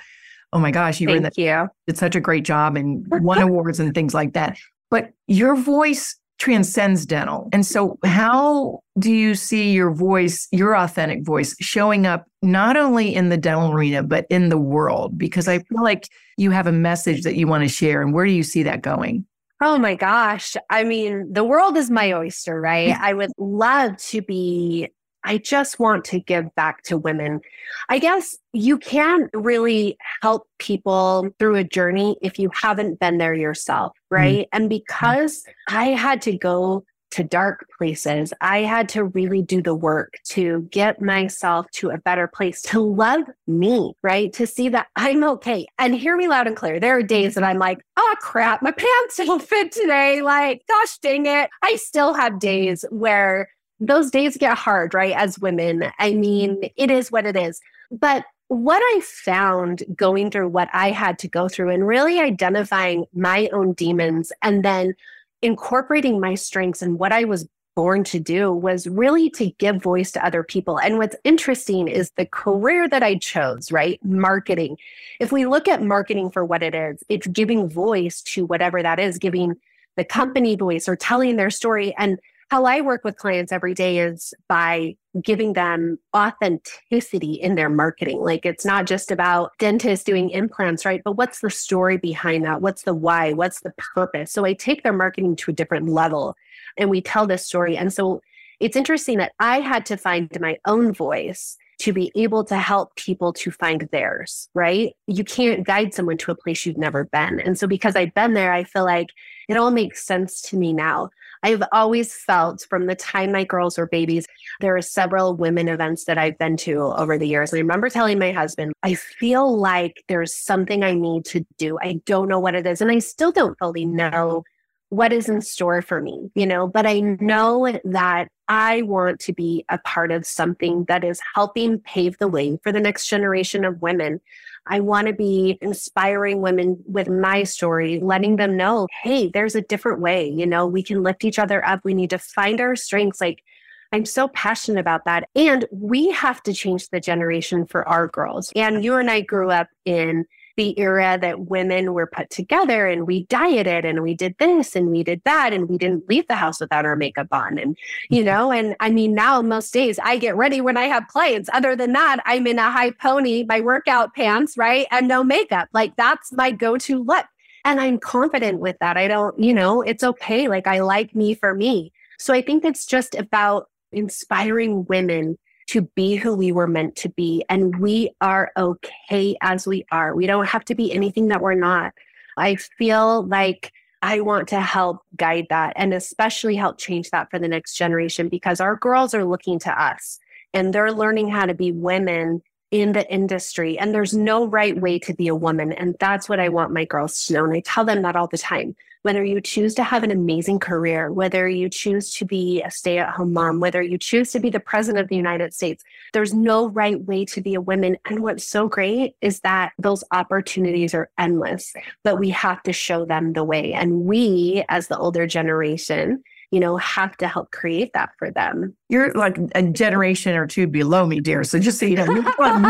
Oh 0.52 0.60
my 0.60 0.72
gosh, 0.72 1.00
you 1.00 1.08
Thank 1.08 1.22
were 1.22 1.28
in 1.28 1.32
the, 1.36 1.42
you. 1.42 1.68
did 1.88 1.98
such 1.98 2.16
a 2.16 2.20
great 2.20 2.44
job 2.44 2.76
and 2.76 3.06
won 3.24 3.38
awards 3.42 3.80
and 3.80 3.94
things 3.94 4.14
like 4.14 4.34
that. 4.34 4.58
But 4.92 5.12
your 5.28 5.56
voice 5.56 6.16
transcends 6.44 7.06
dental. 7.06 7.48
And 7.54 7.66
so, 7.66 7.98
how 8.04 8.82
do 9.00 9.14
you 9.14 9.34
see 9.34 9.72
your 9.72 9.92
voice, 9.92 10.50
your 10.52 10.76
authentic 10.76 11.24
voice, 11.24 11.56
showing 11.62 12.06
up 12.06 12.26
not 12.42 12.76
only 12.76 13.16
in 13.16 13.30
the 13.30 13.38
dental 13.38 13.72
arena, 13.72 14.04
but 14.04 14.26
in 14.30 14.50
the 14.50 14.58
world? 14.58 15.18
Because 15.18 15.48
I 15.48 15.60
feel 15.60 15.82
like 15.82 16.10
you 16.36 16.52
have 16.52 16.68
a 16.68 16.74
message 16.74 17.22
that 17.22 17.36
you 17.36 17.48
want 17.48 17.64
to 17.64 17.70
share. 17.70 18.02
And 18.02 18.14
where 18.14 18.26
do 18.26 18.34
you 18.34 18.44
see 18.44 18.62
that 18.64 18.82
going? 18.82 19.26
Oh 19.62 19.78
my 19.78 19.96
gosh. 19.96 20.58
I 20.70 20.84
mean, 20.84 21.32
the 21.32 21.46
world 21.46 21.78
is 21.78 21.90
my 21.90 22.12
oyster, 22.12 22.60
right? 22.60 22.90
I 22.90 23.14
would 23.14 23.32
love 23.38 23.96
to 24.10 24.22
be 24.22 24.90
I 25.24 25.38
just 25.38 25.80
want 25.80 26.06
to 26.06 26.20
give 26.20 26.54
back 26.56 26.84
to 26.84 26.98
women. 26.98 27.42
I 27.90 28.00
guess 28.00 28.38
you 28.52 28.78
can't 28.78 29.30
really 29.34 29.98
help 30.22 30.48
people 30.60 31.30
through 31.40 31.56
a 31.56 31.64
journey 31.64 32.18
if 32.22 32.40
you 32.40 32.50
haven't 32.54 33.00
been 33.00 33.18
there 33.18 33.34
yourself, 33.34 33.94
mm-hmm. 33.94 34.16
right? 34.16 34.46
Mm-hmm. 34.46 34.62
And 34.62 34.70
because 34.70 35.44
I 35.68 35.86
had 35.90 36.22
to 36.24 36.38
go 36.38 36.84
to 37.14 37.24
dark 37.24 37.68
places, 37.78 38.34
I 38.42 38.60
had 38.62 38.90
to 38.90 39.04
really 39.04 39.44
do 39.44 39.62
the 39.62 39.76
work 39.76 40.16
to 40.30 40.68
get 40.72 41.00
myself 41.00 41.70
to 41.74 41.92
a 41.92 42.00
better 42.00 42.28
place, 42.28 42.64
to 42.64 42.82
love 42.82 43.22
me, 43.46 43.94
right? 44.02 44.34
To 44.34 44.48
see 44.48 44.68
that 44.70 44.88
I'm 44.96 45.24
okay. 45.24 45.68
And 45.78 45.94
hear 45.94 46.18
me 46.18 46.28
loud 46.28 46.48
and 46.48 46.56
clear. 46.56 46.80
There 46.80 46.98
are 46.98 47.04
days 47.04 47.36
that 47.36 47.44
I'm 47.44 47.60
like, 47.60 47.86
oh 47.98 48.16
crap, 48.20 48.64
my 48.64 48.72
pants 48.78 49.18
don't 49.18 49.44
fit 49.44 49.72
today. 49.72 50.24
Like, 50.24 50.64
gosh 50.68 50.98
dang 50.98 51.28
it. 51.28 51.52
I 51.62 51.76
still 51.76 52.16
have 52.16 52.40
days 52.40 52.84
where 52.90 53.48
those 53.88 54.12
days 54.12 54.38
get 54.38 54.58
hard, 54.58 54.94
right? 54.94 55.16
As 55.16 55.40
women. 55.40 55.92
I 56.00 56.14
mean, 56.14 56.56
mm-hmm. 56.56 56.68
it 56.76 56.92
is 56.92 57.12
what 57.12 57.26
it 57.26 57.36
is. 57.36 57.62
But 57.92 58.26
what 58.48 58.82
I 58.82 59.02
found 59.04 59.84
going 59.96 60.30
through 60.30 60.50
what 60.50 60.70
I 60.74 60.92
had 60.92 61.18
to 61.20 61.28
go 61.28 61.48
through 61.48 61.70
and 61.70 61.88
really 61.88 62.20
identifying 62.20 63.06
my 63.14 63.50
own 63.52 63.74
demons 63.74 64.32
and 64.42 64.64
then 64.64 64.94
incorporating 65.42 66.20
my 66.20 66.36
strengths 66.36 66.82
and 66.82 67.00
what 67.00 67.12
I 67.12 67.24
was 67.24 67.48
born 67.76 68.04
to 68.04 68.20
do 68.20 68.52
was 68.54 68.86
really 68.88 69.32
to 69.32 69.50
give 69.58 69.82
voice 69.82 70.12
to 70.12 70.24
other 70.24 70.44
people. 70.44 70.80
And 70.80 71.00
what's 71.00 71.16
interesting 71.24 71.88
is 71.88 72.12
the 72.12 72.28
career 72.28 72.88
that 72.88 73.02
I 73.02 73.18
chose, 73.18 73.72
right? 73.72 74.00
Marketing. 74.06 74.78
If 75.20 75.32
we 75.32 75.48
look 75.48 75.68
at 75.68 75.82
marketing 75.82 76.30
for 76.30 76.46
what 76.46 76.62
it 76.62 76.76
is, 76.76 77.04
it's 77.10 77.28
giving 77.28 77.68
voice 77.68 78.22
to 78.24 78.46
whatever 78.46 78.84
that 78.84 79.00
is, 79.00 79.18
giving 79.18 79.56
the 79.98 80.06
company 80.06 80.56
voice 80.56 80.88
or 80.88 80.96
telling 80.96 81.36
their 81.36 81.50
story. 81.50 81.96
And 81.98 82.20
how 82.54 82.66
I 82.66 82.82
work 82.82 83.04
with 83.04 83.18
clients 83.18 83.52
every 83.52 83.74
day 83.74 83.98
is 83.98 84.32
by 84.48 84.96
giving 85.24 85.54
them 85.54 85.98
authenticity 86.16 87.34
in 87.34 87.56
their 87.56 87.68
marketing. 87.68 88.22
Like 88.22 88.46
it's 88.46 88.64
not 88.64 88.86
just 88.86 89.10
about 89.10 89.54
dentists 89.58 90.06
doing 90.06 90.30
implants, 90.30 90.86
right? 90.86 91.02
But 91.04 91.14
what's 91.14 91.40
the 91.40 91.50
story 91.50 91.98
behind 91.98 92.46
that? 92.46 92.62
What's 92.62 92.84
the 92.84 92.94
why? 92.94 93.34
What's 93.34 93.62
the 93.62 93.74
purpose? 93.96 94.32
So 94.32 94.46
I 94.46 94.54
take 94.54 94.84
their 94.84 94.94
marketing 94.94 95.36
to 95.38 95.50
a 95.50 95.54
different 95.56 95.90
level 95.90 96.36
and 96.78 96.92
we 96.92 97.02
tell 97.02 97.26
this 97.26 97.44
story. 97.44 97.76
And 97.76 97.92
so 97.92 98.22
it's 98.60 98.78
interesting 98.78 99.18
that 99.18 99.32
I 99.40 99.60
had 99.60 99.84
to 99.88 99.98
find 99.98 100.30
my 100.40 100.60
own 100.68 100.94
voice 100.94 101.58
to 101.80 101.92
be 101.92 102.12
able 102.14 102.44
to 102.44 102.58
help 102.58 102.96
people 102.96 103.34
to 103.34 103.50
find 103.50 103.90
theirs, 103.92 104.48
right? 104.54 104.94
You 105.08 105.24
can't 105.24 105.66
guide 105.66 105.96
someone 105.96 106.18
to 106.20 106.32
a 106.32 106.36
place 106.36 106.68
you've 106.68 106.78
never 106.78 107.06
been. 107.06 107.40
And 107.40 107.58
so 107.58 107.66
because 107.66 107.96
I've 107.96 108.14
been 108.14 108.36
there, 108.36 108.54
I 108.54 108.64
feel 108.64 108.86
like 108.86 109.08
it 109.50 109.58
all 109.58 109.72
makes 109.72 110.06
sense 110.06 110.40
to 110.44 110.56
me 110.56 110.72
now. 110.72 111.10
I've 111.44 111.64
always 111.72 112.14
felt 112.14 112.66
from 112.70 112.88
the 112.88 112.96
time 112.96 113.32
my 113.32 113.44
girls 113.44 113.78
were 113.78 113.88
babies, 113.88 114.26
there 114.62 114.76
are 114.76 114.82
several 114.82 115.36
women 115.36 115.68
events 115.68 116.06
that 116.06 116.18
I've 116.18 116.38
been 116.38 116.58
to 116.58 116.80
over 116.80 117.18
the 117.18 117.28
years. 117.28 117.54
I 117.54 117.58
remember 117.58 117.90
telling 117.90 118.18
my 118.18 118.32
husband, 118.32 118.74
I 118.82 118.96
feel 118.96 119.58
like 119.58 120.04
there's 120.08 120.34
something 120.34 120.84
I 120.84 120.94
need 120.94 121.26
to 121.26 121.46
do. 121.58 121.78
I 121.82 122.00
don't 122.06 122.30
know 122.30 122.40
what 122.40 122.56
it 122.56 122.66
is. 122.66 122.82
And 122.82 122.90
I 122.90 123.00
still 123.00 123.32
don't 123.32 123.58
fully 123.60 123.86
know 123.86 124.44
what 124.90 125.12
is 125.12 125.28
in 125.28 125.42
store 125.42 125.82
for 125.82 126.02
me, 126.02 126.30
you 126.36 126.46
know, 126.46 126.68
but 126.68 126.86
I 126.86 127.00
know 127.00 127.80
that 127.84 128.28
I 128.48 128.82
want 128.84 129.20
to 129.22 129.34
be 129.34 129.66
a 129.70 129.78
part 129.80 130.12
of 130.12 130.26
something 130.26 130.86
that 130.86 131.04
is 131.04 131.22
helping 131.36 131.80
pave 131.80 132.18
the 132.18 132.28
way 132.28 132.60
for 132.64 132.72
the 132.72 132.80
next 132.80 133.08
generation 133.08 133.64
of 133.64 133.82
women. 133.82 134.20
I 134.66 134.80
want 134.80 135.08
to 135.08 135.14
be 135.14 135.58
inspiring 135.62 136.42
women 136.42 136.82
with 136.86 137.10
my 137.10 137.44
story, 137.44 138.00
letting 138.00 138.38
them 138.38 138.56
know, 138.56 138.88
hey, 139.04 139.30
there's 139.30 139.56
a 139.56 139.62
different 139.62 140.00
way. 140.00 140.28
You 140.28 140.46
know, 140.46 140.66
we 140.66 140.84
can 140.84 141.04
lift 141.04 141.24
each 141.26 141.40
other 141.40 141.66
up. 141.66 141.82
We 141.84 141.94
need 141.94 142.12
to 142.12 142.20
find 142.20 142.62
our 142.62 142.76
strengths. 142.76 143.20
Like, 143.20 143.44
I'm 143.92 144.06
so 144.06 144.28
passionate 144.30 144.80
about 144.80 145.06
that. 145.06 145.30
And 145.36 145.66
we 145.72 146.10
have 146.12 146.42
to 146.44 146.54
change 146.54 146.90
the 146.90 147.00
generation 147.00 147.66
for 147.66 147.88
our 147.88 148.08
girls. 148.08 148.52
And 148.56 148.84
you 148.84 148.96
and 148.96 149.10
I 149.10 149.22
grew 149.22 149.52
up 149.52 149.68
in 149.86 150.26
the 150.56 150.78
era 150.80 151.18
that 151.20 151.48
women 151.48 151.94
were 151.94 152.08
put 152.08 152.30
together 152.30 152.88
and 152.88 153.08
we 153.08 153.26
dieted 153.26 153.86
and 153.86 154.04
we 154.04 154.14
did 154.14 154.36
this 154.40 154.76
and 154.76 154.90
we 154.90 155.04
did 155.04 155.22
that 155.26 155.54
and 155.54 155.68
we 155.68 155.78
didn't 155.78 156.08
leave 156.08 156.28
the 156.28 156.36
house 156.36 156.60
without 156.60 156.86
our 156.86 156.96
makeup 156.96 157.28
on 157.32 157.58
and 157.58 157.78
you 158.10 158.20
mm-hmm. 158.20 158.28
know 158.28 158.52
and 158.52 158.76
i 158.80 158.90
mean 158.90 159.14
now 159.14 159.42
most 159.42 159.74
days 159.74 160.00
i 160.00 160.18
get 160.18 160.36
ready 160.36 160.62
when 160.62 160.78
i 160.78 160.86
have 160.86 161.08
clients. 161.08 161.50
Other 161.54 161.76
than 161.76 161.94
that 161.94 162.18
i'm 162.26 162.48
in 162.48 162.60
a 162.60 162.72
high 162.72 162.92
pony 162.92 163.46
my 163.48 163.62
workout 163.62 164.14
pants 164.14 164.58
right 164.58 164.88
and 164.92 165.08
no 165.08 165.24
makeup. 165.24 165.70
Like 165.74 165.96
that's 165.96 166.32
my 166.32 166.52
go-to 166.52 167.04
look. 167.04 167.26
And 167.66 167.80
i'm 167.80 168.00
confident 168.00 168.60
with 168.60 168.78
that. 168.80 168.98
I 168.98 169.08
don't 169.08 169.38
you 169.40 169.54
know 169.54 169.82
it's 169.82 170.04
okay. 170.04 170.48
Like 170.48 170.68
i 170.68 170.82
like 170.82 171.16
me 171.16 171.34
for 171.34 171.56
me. 171.56 171.92
So 172.20 172.34
i 172.34 172.42
think 172.42 172.64
it's 172.64 172.86
just 172.86 173.16
about 173.16 173.70
inspiring 173.92 174.86
women 174.86 175.38
to 175.68 175.82
be 175.96 176.16
who 176.16 176.36
we 176.36 176.52
were 176.52 176.68
meant 176.68 176.96
to 176.98 177.10
be. 177.10 177.44
And 177.50 177.80
we 177.80 178.12
are 178.22 178.52
okay 178.58 179.36
as 179.42 179.68
we 179.68 179.86
are. 179.92 180.16
We 180.16 180.28
don't 180.28 180.48
have 180.48 180.66
to 180.66 180.76
be 180.76 180.94
anything 180.94 181.28
that 181.30 181.42
we're 181.42 181.56
not. 181.56 181.94
I 182.38 182.56
feel 182.56 183.26
like 183.28 183.72
I 184.02 184.20
want 184.20 184.50
to 184.50 184.60
help 184.60 185.00
guide 185.16 185.48
that 185.50 185.74
and 185.76 185.94
especially 185.94 186.56
help 186.56 186.78
change 186.78 187.10
that 187.12 187.30
for 187.32 187.40
the 187.40 187.48
next 187.48 187.76
generation 187.76 188.28
because 188.28 188.60
our 188.60 188.76
girls 188.76 189.14
are 189.14 189.24
looking 189.24 189.60
to 189.60 189.82
us 189.82 190.20
and 190.54 190.74
they're 190.74 190.92
learning 190.92 191.30
how 191.30 191.46
to 191.46 191.54
be 191.54 191.72
women 191.72 192.42
in 192.74 192.94
the 192.94 193.08
industry 193.14 193.78
and 193.78 193.94
there's 193.94 194.16
no 194.16 194.48
right 194.48 194.82
way 194.82 194.98
to 194.98 195.14
be 195.14 195.28
a 195.28 195.36
woman. 195.36 195.72
And 195.72 195.96
that's 196.00 196.28
what 196.28 196.40
I 196.40 196.50
want 196.50 196.74
my 196.74 196.86
girls 196.86 197.28
to 197.28 197.34
know. 197.34 197.44
And 197.44 197.54
I 197.54 197.60
tell 197.60 197.86
them 197.86 198.02
that 198.02 198.16
all 198.16 198.26
the 198.26 198.38
time. 198.38 198.76
Whether 199.04 199.24
you 199.24 199.42
choose 199.42 199.76
to 199.76 199.84
have 199.84 200.04
an 200.04 200.10
amazing 200.10 200.58
career, 200.60 201.12
whether 201.12 201.48
you 201.48 201.70
choose 201.70 202.12
to 202.16 202.26
be 202.26 202.64
a 202.64 202.72
stay 202.72 202.98
at 202.98 203.10
home 203.10 203.34
mom, 203.34 203.60
whether 203.60 203.82
you 203.82 203.98
choose 203.98 204.32
to 204.32 204.40
be 204.40 204.50
the 204.50 204.62
president 204.62 205.04
of 205.04 205.10
the 205.10 205.16
United 205.16 205.54
States, 205.54 205.84
there's 206.14 206.34
no 206.34 206.70
right 206.70 207.00
way 207.02 207.26
to 207.26 207.42
be 207.42 207.54
a 207.54 207.62
woman. 207.62 207.98
And 208.10 208.24
what's 208.24 208.48
so 208.48 208.68
great 208.68 209.16
is 209.22 209.42
that 209.42 209.74
those 209.78 210.04
opportunities 210.12 210.96
are 210.96 211.12
endless, 211.20 211.74
but 212.04 212.18
we 212.18 212.30
have 212.30 212.64
to 212.64 212.74
show 212.74 213.06
them 213.06 213.34
the 213.34 213.44
way. 213.44 213.74
And 213.74 214.06
we, 214.06 214.64
as 214.70 214.88
the 214.88 214.98
older 214.98 215.28
generation, 215.28 216.24
you 216.54 216.60
know, 216.60 216.78
have 216.78 217.18
to 217.18 217.28
help 217.28 217.50
create 217.50 217.94
that 217.94 218.12
for 218.20 218.30
them. 218.30 218.76
You're 218.88 219.12
like 219.14 219.40
a 219.56 219.64
generation 219.64 220.36
or 220.36 220.46
two 220.46 220.68
below 220.68 221.08
me, 221.08 221.20
dear. 221.20 221.44
So 221.44 221.58
just 221.58 221.80
so 221.80 221.88
you 221.88 221.96
know, 221.96 222.06
you're 222.06 222.24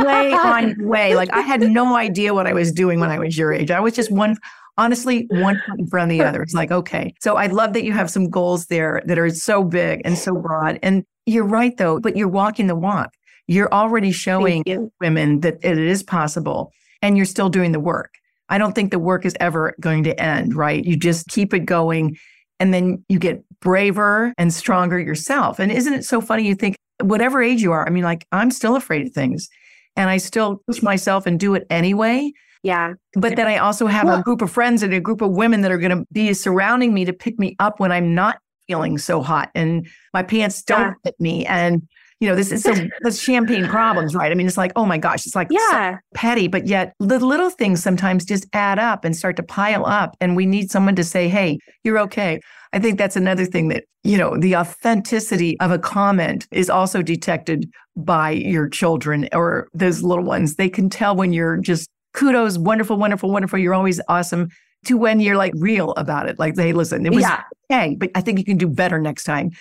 way 0.05 0.31
on 0.31 0.87
way. 0.87 1.15
Like 1.15 1.33
I 1.33 1.41
had 1.41 1.59
no 1.59 1.93
idea 1.97 2.33
what 2.33 2.47
I 2.47 2.53
was 2.53 2.71
doing 2.71 3.01
when 3.01 3.11
I 3.11 3.19
was 3.19 3.37
your 3.37 3.51
age. 3.51 3.71
I 3.71 3.81
was 3.81 3.93
just 3.93 4.09
one 4.09 4.37
honestly 4.77 5.27
one 5.31 5.61
foot 5.67 5.79
in 5.79 5.87
front 5.87 6.09
of 6.09 6.17
the 6.17 6.23
other. 6.23 6.41
It's 6.41 6.53
like, 6.53 6.71
okay. 6.71 7.13
So 7.19 7.35
I 7.35 7.47
love 7.47 7.73
that 7.73 7.83
you 7.83 7.91
have 7.91 8.09
some 8.09 8.29
goals 8.29 8.67
there 8.67 9.01
that 9.05 9.19
are 9.19 9.29
so 9.29 9.65
big 9.65 10.01
and 10.05 10.17
so 10.17 10.33
broad. 10.33 10.79
And 10.81 11.03
you're 11.25 11.45
right 11.45 11.75
though, 11.75 11.99
but 11.99 12.15
you're 12.15 12.29
walking 12.29 12.67
the 12.67 12.77
walk. 12.77 13.13
You're 13.47 13.71
already 13.73 14.13
showing 14.13 14.63
you. 14.65 14.93
women 15.01 15.41
that 15.41 15.57
it 15.61 15.77
is 15.77 16.03
possible 16.03 16.71
and 17.01 17.17
you're 17.17 17.25
still 17.25 17.49
doing 17.49 17.73
the 17.73 17.81
work. 17.81 18.13
I 18.47 18.57
don't 18.57 18.73
think 18.73 18.91
the 18.91 18.99
work 18.99 19.25
is 19.25 19.35
ever 19.41 19.75
going 19.81 20.05
to 20.05 20.17
end, 20.17 20.55
right? 20.55 20.85
You 20.85 20.95
just 20.95 21.27
keep 21.27 21.53
it 21.53 21.65
going 21.65 22.17
and 22.63 22.73
then 22.73 23.03
you 23.09 23.19
get 23.19 23.43
braver 23.63 24.33
and 24.37 24.53
stronger 24.53 24.99
yourself. 24.99 25.57
And 25.57 25.71
isn't 25.71 25.93
it 25.93 26.03
so 26.03 26.19
funny? 26.19 26.45
You 26.45 26.53
think, 26.53 26.75
whatever 27.01 27.41
age 27.41 27.61
you 27.61 27.71
are, 27.71 27.87
I 27.87 27.89
mean, 27.89 28.03
like, 28.03 28.27
I'm 28.31 28.51
still 28.51 28.75
afraid 28.75 29.07
of 29.07 29.13
things 29.13 29.49
and 29.95 30.09
I 30.09 30.17
still 30.17 30.61
push 30.67 30.81
myself 30.83 31.25
and 31.25 31.39
do 31.39 31.55
it 31.55 31.65
anyway. 31.69 32.31
Yeah. 32.61 32.93
But 33.13 33.35
then 33.35 33.47
I 33.47 33.57
also 33.57 33.87
have 33.87 34.05
well, 34.05 34.19
a 34.19 34.21
group 34.21 34.41
of 34.41 34.51
friends 34.51 34.83
and 34.83 34.93
a 34.93 34.99
group 34.99 35.21
of 35.21 35.31
women 35.31 35.61
that 35.61 35.71
are 35.71 35.77
going 35.77 35.97
to 35.97 36.05
be 36.11 36.33
surrounding 36.33 36.93
me 36.93 37.05
to 37.05 37.13
pick 37.13 37.39
me 37.39 37.55
up 37.59 37.79
when 37.79 37.91
I'm 37.91 38.13
not 38.13 38.37
feeling 38.67 38.97
so 38.97 39.21
hot 39.21 39.49
and 39.55 39.87
my 40.13 40.23
pants 40.23 40.61
don't 40.61 40.79
yeah. 40.79 40.93
fit 41.03 41.15
me. 41.19 41.45
And, 41.45 41.87
you 42.19 42.29
know, 42.29 42.35
this 42.35 42.51
is 42.53 42.63
so 42.63 42.73
that's 43.01 43.19
champagne 43.19 43.67
problems, 43.67 44.15
right? 44.15 44.31
I 44.31 44.35
mean, 44.35 44.47
it's 44.47 44.57
like, 44.57 44.71
oh 44.77 44.85
my 44.85 44.97
gosh, 44.97 45.25
it's 45.25 45.35
like 45.35 45.47
yeah. 45.49 45.95
So 45.95 45.99
petty, 46.13 46.47
but 46.47 46.67
yet 46.67 46.93
the 46.99 47.19
little 47.19 47.49
things 47.49 47.83
sometimes 47.83 48.23
just 48.23 48.47
add 48.53 48.79
up 48.79 49.03
and 49.03 49.13
start 49.13 49.35
to 49.37 49.43
pile 49.43 49.85
up. 49.85 50.15
And 50.21 50.35
we 50.37 50.45
need 50.45 50.71
someone 50.71 50.95
to 50.95 51.03
say, 51.03 51.27
hey, 51.27 51.59
you're 51.83 51.99
okay. 51.99 52.39
I 52.73 52.79
think 52.79 52.97
that's 52.97 53.15
another 53.15 53.45
thing 53.45 53.67
that, 53.67 53.83
you 54.03 54.17
know, 54.17 54.35
the 54.37 54.55
authenticity 54.55 55.59
of 55.59 55.71
a 55.71 55.77
comment 55.77 56.47
is 56.51 56.69
also 56.69 57.03
detected 57.03 57.71
by 57.95 58.31
your 58.31 58.67
children 58.67 59.29
or 59.31 59.67
those 59.73 60.01
little 60.01 60.23
ones. 60.23 60.55
They 60.55 60.69
can 60.69 60.89
tell 60.89 61.15
when 61.15 61.33
you're 61.33 61.57
just 61.57 61.87
kudos, 62.13 62.57
wonderful, 62.57 62.97
wonderful, 62.97 63.29
wonderful. 63.29 63.59
You're 63.59 63.75
always 63.75 64.01
awesome 64.09 64.49
to 64.85 64.97
when 64.97 65.19
you're 65.19 65.37
like 65.37 65.53
real 65.55 65.91
about 65.91 66.27
it. 66.27 66.39
Like, 66.39 66.57
hey, 66.57 66.73
listen, 66.73 67.05
it 67.05 67.13
was 67.13 67.21
yeah. 67.21 67.43
okay, 67.71 67.95
but 67.95 68.09
I 68.15 68.21
think 68.21 68.39
you 68.39 68.43
can 68.43 68.57
do 68.57 68.67
better 68.67 68.99
next 68.99 69.23
time. 69.23 69.51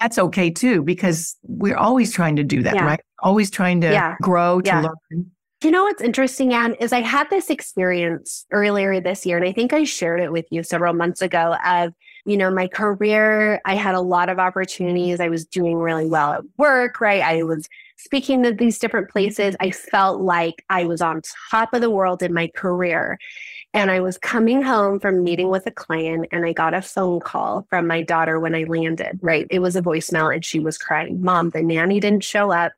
That's 0.00 0.18
okay 0.18 0.48
too, 0.48 0.82
because 0.82 1.36
we're 1.42 1.76
always 1.76 2.12
trying 2.12 2.36
to 2.36 2.44
do 2.44 2.62
that, 2.62 2.76
yeah. 2.76 2.86
right? 2.86 3.00
Always 3.18 3.50
trying 3.50 3.80
to 3.80 3.90
yeah. 3.90 4.14
grow, 4.22 4.60
to 4.60 4.80
learn. 4.80 5.30
You 5.62 5.70
know 5.70 5.84
what's 5.84 6.00
interesting, 6.00 6.54
Anne, 6.54 6.74
is 6.74 6.92
I 6.92 7.02
had 7.02 7.28
this 7.28 7.50
experience 7.50 8.46
earlier 8.50 8.98
this 9.00 9.26
year, 9.26 9.36
and 9.36 9.46
I 9.46 9.52
think 9.52 9.72
I 9.72 9.84
shared 9.84 10.20
it 10.20 10.32
with 10.32 10.46
you 10.50 10.62
several 10.62 10.94
months 10.94 11.20
ago 11.20 11.56
of, 11.66 11.92
you 12.24 12.36
know, 12.36 12.50
my 12.50 12.68
career. 12.68 13.60
I 13.64 13.74
had 13.74 13.94
a 13.94 14.00
lot 14.00 14.28
of 14.28 14.38
opportunities. 14.38 15.20
I 15.20 15.28
was 15.28 15.44
doing 15.44 15.76
really 15.76 16.06
well 16.06 16.32
at 16.32 16.42
work, 16.56 17.00
right? 17.00 17.22
I 17.22 17.42
was 17.42 17.68
speaking 17.96 18.42
to 18.42 18.52
these 18.52 18.78
different 18.78 19.10
places. 19.10 19.56
I 19.60 19.70
felt 19.70 20.20
like 20.20 20.64
I 20.70 20.84
was 20.84 21.00
on 21.00 21.22
top 21.50 21.74
of 21.74 21.80
the 21.80 21.90
world 21.90 22.22
in 22.22 22.32
my 22.32 22.48
career. 22.48 23.18
And 23.72 23.90
I 23.90 24.00
was 24.00 24.18
coming 24.18 24.62
home 24.62 24.98
from 24.98 25.22
meeting 25.22 25.48
with 25.48 25.66
a 25.66 25.70
client 25.70 26.26
and 26.32 26.44
I 26.44 26.52
got 26.52 26.74
a 26.74 26.82
phone 26.82 27.20
call 27.20 27.66
from 27.70 27.86
my 27.86 28.02
daughter 28.02 28.40
when 28.40 28.54
I 28.54 28.64
landed, 28.64 29.20
right? 29.22 29.46
It 29.48 29.60
was 29.60 29.76
a 29.76 29.82
voicemail 29.82 30.34
and 30.34 30.44
she 30.44 30.58
was 30.58 30.76
crying, 30.76 31.22
Mom, 31.22 31.50
the 31.50 31.62
nanny 31.62 32.00
didn't 32.00 32.24
show 32.24 32.50
up. 32.50 32.72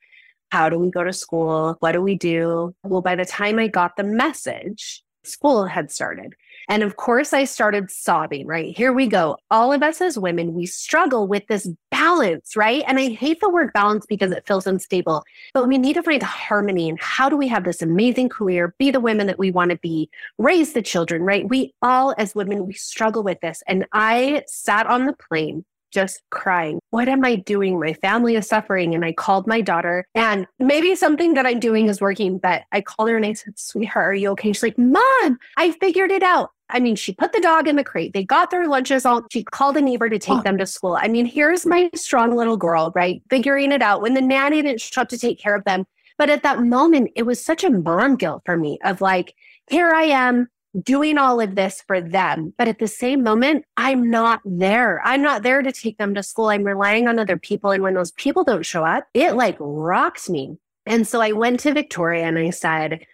How 0.51 0.69
do 0.69 0.79
we 0.79 0.91
go 0.91 1.03
to 1.03 1.15
school? 1.15 1.77
What 1.81 1.93
do 1.93 2.03
we 2.03 2.15
do? 2.15 2.75
Well, 2.83 3.01
by 3.01 3.15
the 3.15 3.25
time 3.25 3.59
I 3.59 3.69
got 3.69 3.97
the 3.97 4.05
message, 4.05 5.03
school 5.25 5.65
had 5.65 5.91
started. 5.91 6.35
And 6.73 6.83
of 6.83 6.97
course, 6.97 7.35
I 7.35 7.45
started 7.45 7.91
sobbing, 7.91 8.47
right? 8.47 8.75
Here 8.75 8.95
we 8.95 9.07
go. 9.07 9.37
All 9.51 9.75
of 9.75 9.83
us 9.83 10.01
as 10.01 10.19
women, 10.19 10.55
we 10.55 10.65
struggle 10.65 11.27
with 11.27 11.47
this 11.47 11.69
balance, 11.91 12.57
right? 12.57 12.83
And 12.87 12.99
I 12.99 13.11
hate 13.11 13.41
the 13.41 13.51
word 13.51 13.75
balance 13.75 14.07
because 14.07 14.33
it 14.33 14.47
feels 14.47 14.67
unstable, 14.67 15.23
but 15.53 15.69
we 15.69 15.77
need 15.77 15.93
to 15.97 16.03
find 16.03 16.23
harmony. 16.23 16.89
And 16.89 16.99
how 16.99 17.29
do 17.29 17.37
we 17.37 17.47
have 17.49 17.65
this 17.65 17.83
amazing 17.83 18.31
career, 18.31 18.75
be 18.79 18.91
the 18.91 19.01
women 19.01 19.27
that 19.27 19.39
we 19.39 19.51
want 19.51 19.71
to 19.71 19.77
be, 19.77 20.09
raise 20.39 20.73
the 20.73 20.81
children, 20.81 21.25
right? 21.25 21.47
We 21.47 21.75
all, 21.83 22.15
as 22.17 22.35
women, 22.35 22.67
we 22.67 22.73
struggle 22.73 23.23
with 23.23 23.43
this. 23.43 23.63
And 23.67 23.85
I 23.93 24.43
sat 24.47 24.87
on 24.87 25.05
the 25.05 25.13
plane 25.13 25.67
just 25.91 26.23
crying. 26.31 26.81
What 26.89 27.07
am 27.07 27.23
I 27.23 27.37
doing? 27.37 27.79
My 27.79 27.93
family 27.93 28.35
is 28.35 28.49
suffering. 28.49 28.95
And 28.95 29.05
I 29.05 29.13
called 29.13 29.47
my 29.47 29.61
daughter, 29.61 30.07
and 30.15 30.47
maybe 30.59 30.95
something 30.95 31.35
that 31.35 31.47
I'm 31.47 31.61
doing 31.61 31.89
is 31.89 32.01
working, 32.01 32.39
but 32.39 32.63
I 32.73 32.81
called 32.81 33.11
her 33.11 33.17
and 33.17 33.27
I 33.27 33.35
said, 33.35 33.59
Sweetheart, 33.59 34.09
are 34.09 34.15
you 34.15 34.31
okay? 34.31 34.53
She's 34.53 34.63
like, 34.63 34.79
Mom, 34.79 35.39
I 35.59 35.73
figured 35.79 36.11
it 36.11 36.23
out. 36.23 36.51
I 36.73 36.81
mean, 36.81 36.97
she 36.97 37.13
put 37.13 37.33
the 37.33 37.41
dog 37.41 37.69
in 37.69 37.77
the 37.77 37.85
crate. 37.85 38.13
They 38.13 38.25
got 38.25 38.51
their 38.51 38.67
lunches 38.67 39.05
all. 39.05 39.25
She 39.31 39.45
called 39.45 39.77
a 39.77 39.81
neighbor 39.81 40.09
to 40.09 40.19
take 40.19 40.39
oh. 40.39 40.43
them 40.43 40.59
to 40.59 40.67
school. 40.67 40.99
I 41.01 41.09
mean, 41.09 41.27
here's 41.27 41.67
my 41.67 41.91
strong 41.95 42.35
little 42.35 42.57
girl, 42.57 42.93
right? 42.95 43.23
Figuring 43.31 43.73
it 43.73 43.83
out 43.83 44.03
when 44.03 44.15
the 44.15 44.21
nanny 44.21 44.63
didn't 44.63 44.81
show 44.81 45.03
up 45.03 45.09
to 45.11 45.19
take 45.19 45.39
care 45.39 45.55
of 45.55 45.65
them. 45.65 45.87
But 46.19 46.31
at 46.31 46.43
that 46.43 46.63
moment, 46.63 47.11
it 47.15 47.25
was 47.25 47.45
such 47.45 47.63
a 47.65 47.71
mom 47.71 48.17
guilt 48.17 48.43
for 48.45 48.57
me 48.57 48.79
of 48.85 49.01
like, 49.01 49.35
here 49.71 49.91
I 49.91 50.05
am 50.05 50.49
doing 50.81 51.19
all 51.19 51.41
of 51.41 51.55
this 51.55 51.83
for 51.87 52.01
them. 52.01 52.55
But 52.57 52.69
at 52.69 52.79
the 52.79 52.89
same 52.89 53.23
moment, 53.23 53.65
I'm 53.77 54.11
not 54.11 54.41
there. 54.45 55.03
I'm 55.05 55.23
not 55.23 55.43
there 55.43 55.63
to 55.63 55.73
take 55.73 55.99
them 55.99 56.15
to 56.15 56.23
school. 56.23 56.47
I'm 56.47 56.65
relying 56.65 57.09
on 57.09 57.19
other 57.19 57.37
people. 57.37 57.71
And 57.71 57.83
when 57.83 57.95
those 57.95 58.13
people 58.13 58.45
don't 58.45 58.65
show 58.65 58.85
up, 58.85 59.07
it 59.13 59.35
like 59.35 59.57
rocks 59.61 60.31
me. 60.31 60.57
And 60.87 61.07
so 61.07 61.21
I 61.21 61.33
went 61.33 61.61
to 61.61 61.75
Victoria 61.75 62.25
and 62.25 62.39
I 62.39 62.51
said, 62.51 63.07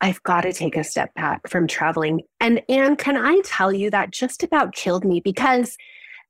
I've 0.00 0.22
got 0.22 0.42
to 0.42 0.52
take 0.52 0.76
a 0.76 0.84
step 0.84 1.14
back 1.14 1.48
from 1.48 1.66
traveling. 1.66 2.22
And 2.40 2.62
Anne, 2.68 2.96
can 2.96 3.16
I 3.16 3.40
tell 3.44 3.72
you 3.72 3.90
that 3.90 4.10
just 4.10 4.42
about 4.42 4.74
killed 4.74 5.04
me 5.04 5.20
because 5.20 5.76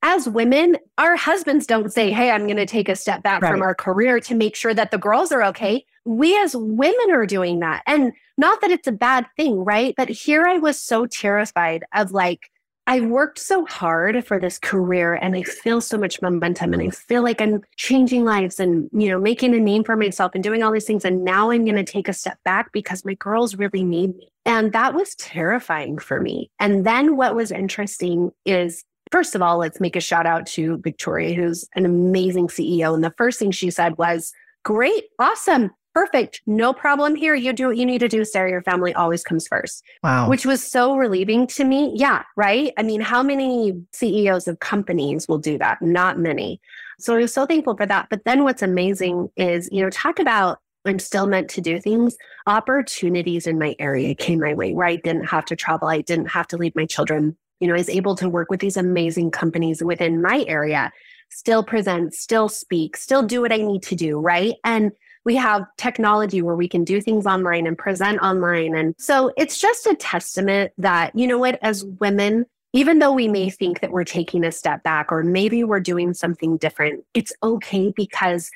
as 0.03 0.29
women, 0.29 0.77
our 0.99 1.17
husbands 1.17 1.67
don't 1.67 1.93
say, 1.93 2.13
Hey, 2.13 2.31
I'm 2.31 2.47
going 2.47 2.59
to 2.59 2.67
take 2.67 2.89
a 2.89 2.97
step 2.97 3.23
back 3.23 3.43
right. 3.43 3.51
from 3.51 3.63
our 3.63 3.75
career 3.75 4.21
to 4.21 4.35
make 4.35 4.55
sure 4.55 4.75
that 4.75 4.91
the 4.91 4.99
girls 4.99 5.33
are 5.33 5.43
okay 5.45 5.85
we 6.07 6.39
as 6.39 6.57
women 6.57 7.11
are 7.11 7.27
doing 7.27 7.61
that. 7.61 7.83
And 7.87 8.13
not 8.39 8.61
that 8.61 8.71
it's 8.71 8.87
a 8.87 8.93
bad 8.93 9.27
thing, 9.37 9.65
right? 9.65 9.93
But 9.97 10.09
here 10.09 10.47
I 10.47 10.57
was 10.59 10.81
so 10.81 11.07
terrified 11.07 11.85
of 11.93 12.13
like, 12.13 12.51
I 12.89 13.01
worked 13.01 13.39
so 13.39 13.67
hard 13.67 14.25
for 14.25 14.39
this 14.39 14.59
career 14.59 15.15
and 15.15 15.35
I 15.35 15.43
feel 15.43 15.81
so 15.81 15.99
much 15.99 16.23
momentum 16.23 16.73
and 16.73 16.83
I 16.83 16.91
feel 16.91 17.23
like 17.23 17.41
I'm 17.41 17.63
changing 17.77 18.25
lives 18.25 18.61
and, 18.61 18.89
you 18.93 19.09
know, 19.09 19.19
making 19.19 19.55
a 19.55 19.59
name 19.59 19.83
for 19.83 19.97
myself 19.97 20.33
and 20.35 20.45
doing 20.45 20.63
all 20.63 20.71
these 20.71 20.85
things. 20.85 21.05
And 21.05 21.25
now 21.25 21.51
I'm 21.51 21.65
going 21.65 21.77
to 21.77 21.85
take 21.85 22.09
a 22.09 22.13
step 22.13 22.39
back 22.45 22.71
because 22.73 23.05
my 23.05 23.15
girls 23.15 23.57
really 23.57 23.83
need 23.83 24.17
me. 24.17 24.29
And 24.45 24.73
that 24.73 24.95
was 24.95 25.17
terrifying 25.17 25.99
for 25.99 26.21
me. 26.21 26.51
And 26.61 26.87
then 26.87 27.17
what 27.17 27.35
was 27.35 27.51
interesting 27.51 28.33
is 28.45 28.85
First 29.13 29.37
of 29.37 29.43
all, 29.43 29.59
let's 29.59 29.79
make 29.79 29.95
a 29.95 30.01
shout 30.01 30.27
out 30.27 30.47
to 30.49 30.79
Victoria, 30.79 31.33
who's 31.33 31.65
an 31.77 31.87
amazing 31.87 32.49
CEO. 32.49 32.93
And 32.93 33.05
the 33.05 33.13
first 33.13 33.39
thing 33.39 33.53
she 33.53 33.71
said 33.71 33.97
was, 33.99 34.33
Great, 34.65 35.05
awesome 35.21 35.71
perfect. 35.97 36.43
No 36.47 36.75
problem 36.75 37.15
here. 37.15 37.35
You 37.35 37.55
do 37.55 37.69
what 37.69 37.79
you 37.79 37.87
need 37.87 38.01
to 38.01 38.09
do, 38.09 38.23
Sara. 38.23 38.51
Your 38.51 38.63
family 38.63 38.93
always 38.93 39.25
comes 39.25 39.49
first. 39.49 39.83
Wow. 40.03 40.29
Which 40.29 40.45
was 40.45 40.63
so 40.63 40.95
relieving 40.95 41.47
to 41.47 41.65
me. 41.65 41.95
Yeah, 41.97 42.23
right. 42.37 42.75
I 42.77 42.83
mean, 42.83 43.01
how 43.01 43.23
many 43.23 43.73
CEOs 43.95 44.47
of 44.47 44.59
companies 44.59 45.27
will 45.27 45.39
do 45.39 45.57
that? 45.57 45.81
Not 45.81 46.19
many. 46.19 46.61
So 46.99 47.15
I 47.15 47.21
was 47.21 47.33
so 47.33 47.47
thankful 47.47 47.79
for 47.79 47.87
that. 47.87 48.09
But 48.11 48.27
then 48.27 48.45
what's 48.45 48.61
amazing 48.61 49.31
is, 49.39 49.71
you 49.73 49.83
know, 49.83 49.89
talk 49.89 50.19
about 50.19 50.59
I'm 50.85 50.99
still 50.99 51.27
meant 51.27 51.49
to 51.51 51.63
do 51.63 51.81
things. 51.81 52.19
Opportunities 52.47 53.47
in 53.47 53.59
my 53.59 53.75
area 53.79 54.15
came 54.15 54.41
my 54.41 54.53
way 54.53 54.75
where 54.75 54.87
I 54.87 54.97
didn't 54.97 55.25
have 55.25 55.47
to 55.47 55.57
travel. 55.57 55.89
I 55.89 56.03
didn't 56.03 56.27
have 56.27 56.47
to 56.49 56.59
leave 56.59 56.77
my 56.77 56.85
children. 56.85 57.39
You 57.59 57.69
know, 57.69 57.75
I 57.75 57.79
was 57.79 57.89
able 57.89 58.17
to 58.17 58.29
work 58.29 58.51
with 58.51 58.61
these 58.61 58.77
amazing 58.77 59.31
companies 59.31 59.83
within 59.83 60.21
my 60.21 60.45
area, 60.47 60.93
still 61.31 61.65
present, 61.65 62.13
still 62.13 62.51
speak, 62.51 62.99
still 62.99 63.23
do 63.23 63.41
what 63.41 63.51
I 63.51 63.57
need 63.57 63.83
to 63.85 63.97
do. 63.97 64.21
Right. 64.21 64.57
And 64.63 64.93
we 65.27 65.35
have 65.35 65.67
technology 65.77 66.41
where 66.41 66.55
we 66.55 66.69
can 66.69 66.85
do 66.85 67.01
things 67.01 67.27
online 67.27 67.67
and 67.67 67.77
present 67.77 68.21
online. 68.21 68.77
And 68.77 68.95
so 68.97 69.33
it's 69.37 69.59
just 69.59 69.85
a 69.87 69.97
testament 69.97 70.73
that, 70.79 71.15
you 71.19 71.27
know 71.27 71.37
what, 71.37 71.59
as 71.63 71.85
women, 71.85 72.47
even 72.73 73.01
though 73.01 73.13
we 73.13 73.27
may 73.27 73.51
think 73.51 73.81
that 73.81 73.91
we're 73.91 74.05
taking 74.05 74.45
a 74.45 74.53
step 74.53 74.85
back 74.85 75.11
or 75.11 75.25
maybe 75.25 75.65
we're 75.65 75.81
doing 75.81 76.15
something 76.15 76.57
different, 76.57 77.05
it's 77.13 77.33
okay 77.43 77.93
because 77.95 78.53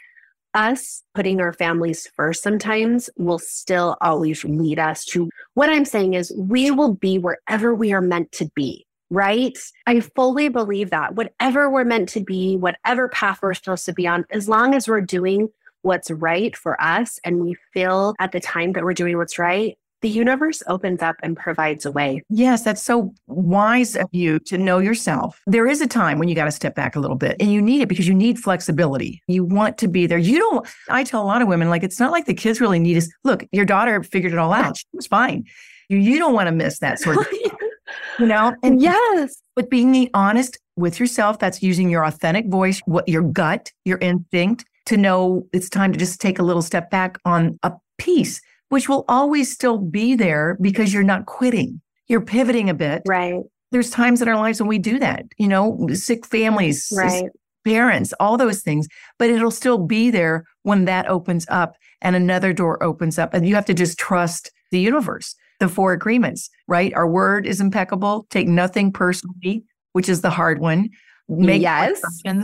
us 0.54 1.02
putting 1.12 1.40
our 1.40 1.52
families 1.52 2.08
first 2.14 2.42
sometimes 2.42 3.10
will 3.16 3.40
still 3.40 3.96
always 4.00 4.44
lead 4.44 4.78
us 4.78 5.04
to 5.06 5.28
what 5.54 5.70
I'm 5.70 5.84
saying 5.84 6.14
is 6.14 6.32
we 6.36 6.70
will 6.70 6.94
be 6.94 7.18
wherever 7.18 7.74
we 7.74 7.92
are 7.92 8.00
meant 8.00 8.30
to 8.32 8.50
be, 8.54 8.86
right? 9.10 9.58
I 9.86 10.00
fully 10.00 10.48
believe 10.48 10.90
that 10.90 11.16
whatever 11.16 11.68
we're 11.68 11.84
meant 11.84 12.10
to 12.10 12.20
be, 12.20 12.56
whatever 12.56 13.08
path 13.08 13.40
we're 13.42 13.54
supposed 13.54 13.86
to 13.86 13.92
be 13.92 14.06
on, 14.06 14.24
as 14.30 14.48
long 14.48 14.74
as 14.74 14.86
we're 14.86 15.00
doing 15.00 15.48
what's 15.82 16.10
right 16.10 16.56
for 16.56 16.80
us 16.82 17.18
and 17.24 17.40
we 17.40 17.56
feel 17.72 18.14
at 18.18 18.32
the 18.32 18.40
time 18.40 18.72
that 18.72 18.84
we're 18.84 18.94
doing 18.94 19.16
what's 19.16 19.38
right, 19.38 19.76
the 20.02 20.08
universe 20.08 20.62
opens 20.66 21.02
up 21.02 21.16
and 21.22 21.36
provides 21.36 21.84
a 21.84 21.92
way. 21.92 22.22
Yes, 22.30 22.62
that's 22.62 22.82
so 22.82 23.12
wise 23.26 23.96
of 23.96 24.08
you 24.12 24.38
to 24.40 24.56
know 24.56 24.78
yourself. 24.78 25.40
There 25.46 25.66
is 25.66 25.80
a 25.80 25.86
time 25.86 26.18
when 26.18 26.28
you 26.28 26.34
got 26.34 26.46
to 26.46 26.50
step 26.50 26.74
back 26.74 26.96
a 26.96 27.00
little 27.00 27.16
bit 27.16 27.36
and 27.38 27.52
you 27.52 27.60
need 27.60 27.82
it 27.82 27.88
because 27.88 28.08
you 28.08 28.14
need 28.14 28.38
flexibility. 28.38 29.22
You 29.26 29.44
want 29.44 29.76
to 29.78 29.88
be 29.88 30.06
there. 30.06 30.18
You 30.18 30.38
don't, 30.38 30.66
I 30.88 31.04
tell 31.04 31.22
a 31.22 31.26
lot 31.26 31.42
of 31.42 31.48
women, 31.48 31.68
like, 31.68 31.82
it's 31.82 32.00
not 32.00 32.12
like 32.12 32.26
the 32.26 32.34
kids 32.34 32.60
really 32.60 32.78
need 32.78 32.96
us. 32.96 33.08
Look, 33.24 33.44
your 33.52 33.66
daughter 33.66 34.02
figured 34.02 34.32
it 34.32 34.38
all 34.38 34.52
out. 34.52 34.78
She 34.78 34.86
was 34.94 35.06
fine. 35.06 35.44
You, 35.88 35.98
you 35.98 36.18
don't 36.18 36.34
want 36.34 36.46
to 36.46 36.52
miss 36.52 36.78
that 36.78 36.98
sort 36.98 37.18
of 37.18 37.26
thing. 37.26 37.50
you 38.18 38.26
know? 38.26 38.54
And 38.62 38.80
yes. 38.80 39.42
But 39.54 39.68
being 39.68 40.08
honest 40.14 40.58
with 40.76 40.98
yourself, 40.98 41.38
that's 41.38 41.62
using 41.62 41.90
your 41.90 42.04
authentic 42.04 42.46
voice, 42.48 42.80
what 42.86 43.06
your 43.06 43.22
gut, 43.22 43.70
your 43.84 43.98
instinct 43.98 44.64
to 44.90 44.96
know 44.96 45.46
it's 45.52 45.68
time 45.68 45.92
to 45.92 45.98
just 45.98 46.20
take 46.20 46.38
a 46.38 46.42
little 46.42 46.62
step 46.62 46.90
back 46.90 47.18
on 47.24 47.58
a 47.62 47.72
piece 47.98 48.40
which 48.70 48.88
will 48.88 49.04
always 49.08 49.52
still 49.52 49.78
be 49.78 50.14
there 50.14 50.56
because 50.60 50.94
you're 50.94 51.02
not 51.02 51.26
quitting. 51.26 51.80
You're 52.08 52.20
pivoting 52.20 52.70
a 52.70 52.74
bit. 52.74 53.02
Right. 53.06 53.42
There's 53.72 53.90
times 53.90 54.22
in 54.22 54.28
our 54.28 54.36
lives 54.36 54.60
when 54.60 54.68
we 54.68 54.78
do 54.78 54.98
that, 54.98 55.26
you 55.38 55.46
know, 55.46 55.86
sick 55.92 56.24
families, 56.24 56.88
right. 56.96 57.24
parents, 57.64 58.12
all 58.18 58.36
those 58.36 58.62
things, 58.62 58.88
but 59.18 59.28
it'll 59.30 59.50
still 59.50 59.78
be 59.78 60.10
there 60.10 60.44
when 60.62 60.86
that 60.86 61.08
opens 61.08 61.46
up 61.48 61.76
and 62.00 62.16
another 62.16 62.52
door 62.52 62.82
opens 62.82 63.18
up. 63.18 63.34
And 63.34 63.46
you 63.46 63.54
have 63.54 63.66
to 63.66 63.74
just 63.74 63.98
trust 63.98 64.50
the 64.70 64.80
universe, 64.80 65.36
the 65.58 65.68
four 65.68 65.92
agreements, 65.92 66.48
right? 66.66 66.94
Our 66.94 67.08
word 67.08 67.46
is 67.46 67.60
impeccable. 67.60 68.26
Take 68.30 68.48
nothing 68.48 68.92
personally, 68.92 69.64
which 69.92 70.08
is 70.08 70.20
the 70.20 70.30
hard 70.30 70.60
one 70.60 70.90
make 71.30 71.62
yes. 71.62 72.02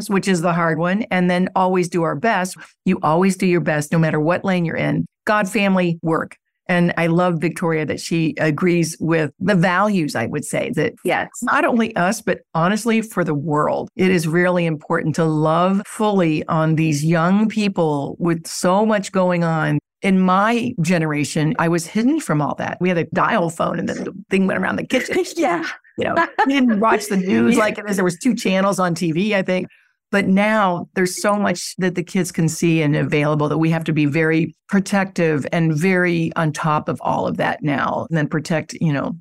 which 0.09 0.29
is 0.29 0.40
the 0.40 0.53
hard 0.53 0.79
one, 0.79 1.03
and 1.11 1.31
then 1.31 1.49
always 1.55 1.88
do 1.88 2.03
our 2.03 2.16
best. 2.16 2.57
You 2.85 2.99
always 3.03 3.37
do 3.37 3.46
your 3.46 3.61
best, 3.61 3.92
no 3.92 3.99
matter 3.99 4.20
what 4.20 4.44
lane 4.44 4.64
you're 4.64 4.77
in. 4.77 5.07
God 5.25 5.49
family 5.49 5.99
work. 6.03 6.37
And 6.68 6.92
I 6.96 7.07
love 7.07 7.40
Victoria 7.40 7.87
that 7.87 8.01
she 8.01 8.35
agrees 8.38 8.96
with 8.99 9.31
the 9.38 9.55
values, 9.55 10.16
I 10.16 10.27
would 10.27 10.44
say, 10.44 10.70
that 10.75 10.94
yes, 11.05 11.29
not 11.42 11.64
only 11.64 11.94
us, 11.96 12.20
but 12.20 12.40
honestly 12.55 13.03
for 13.03 13.22
the 13.22 13.35
world. 13.35 13.88
It 13.96 14.11
is 14.11 14.27
really 14.27 14.66
important 14.66 15.14
to 15.16 15.25
love 15.25 15.83
fully 15.87 16.44
on 16.49 16.75
these 16.75 17.05
young 17.05 17.49
people 17.49 18.16
with 18.18 18.46
so 18.46 18.85
much 18.85 19.12
going 19.12 19.44
on. 19.44 19.79
In 20.03 20.20
my 20.20 20.72
generation, 20.83 21.55
I 21.59 21.68
was 21.68 21.87
hidden 21.87 22.20
from 22.20 22.42
all 22.42 22.55
that. 22.57 22.79
We 22.81 22.88
had 22.88 22.99
a 22.99 23.05
dial 23.14 23.49
phone 23.49 23.79
and 23.79 23.88
then 23.88 24.05
the 24.05 24.12
thing 24.29 24.46
went 24.46 24.59
around 24.59 24.77
the 24.77 24.87
kitchen. 24.87 25.25
yeah. 25.37 25.66
You 25.98 26.04
know, 26.04 26.26
we 26.46 26.52
didn't 26.52 26.80
watch 26.80 27.06
the 27.06 27.16
news 27.16 27.56
like 27.56 27.78
it 27.78 27.88
is. 27.88 27.96
There 27.96 28.04
was 28.04 28.18
two 28.18 28.35
channels 28.35 28.78
on 28.78 28.94
TV, 28.94 29.32
I 29.32 29.42
think. 29.42 29.68
But 30.12 30.26
now 30.26 30.88
there's 30.94 31.20
so 31.20 31.37
much 31.37 31.74
that 31.78 31.94
the 31.96 32.02
kids 32.02 32.30
can 32.30 32.48
see 32.48 32.80
and 32.80 32.94
available 32.94 33.48
that 33.48 33.59
we 33.59 33.70
have 33.70 33.85
to 33.85 33.92
be 33.92 34.06
very 34.06 34.54
protective 34.68 35.46
and 35.52 35.74
very 35.74 36.32
on 36.37 36.52
top 36.52 36.88
of 36.88 37.00
all 37.02 37.26
of 37.26 37.38
that 37.38 37.62
now. 37.62 38.06
And 38.09 38.16
then 38.16 38.28
protect, 38.28 38.74
you 38.74 38.92
know, 38.92 39.16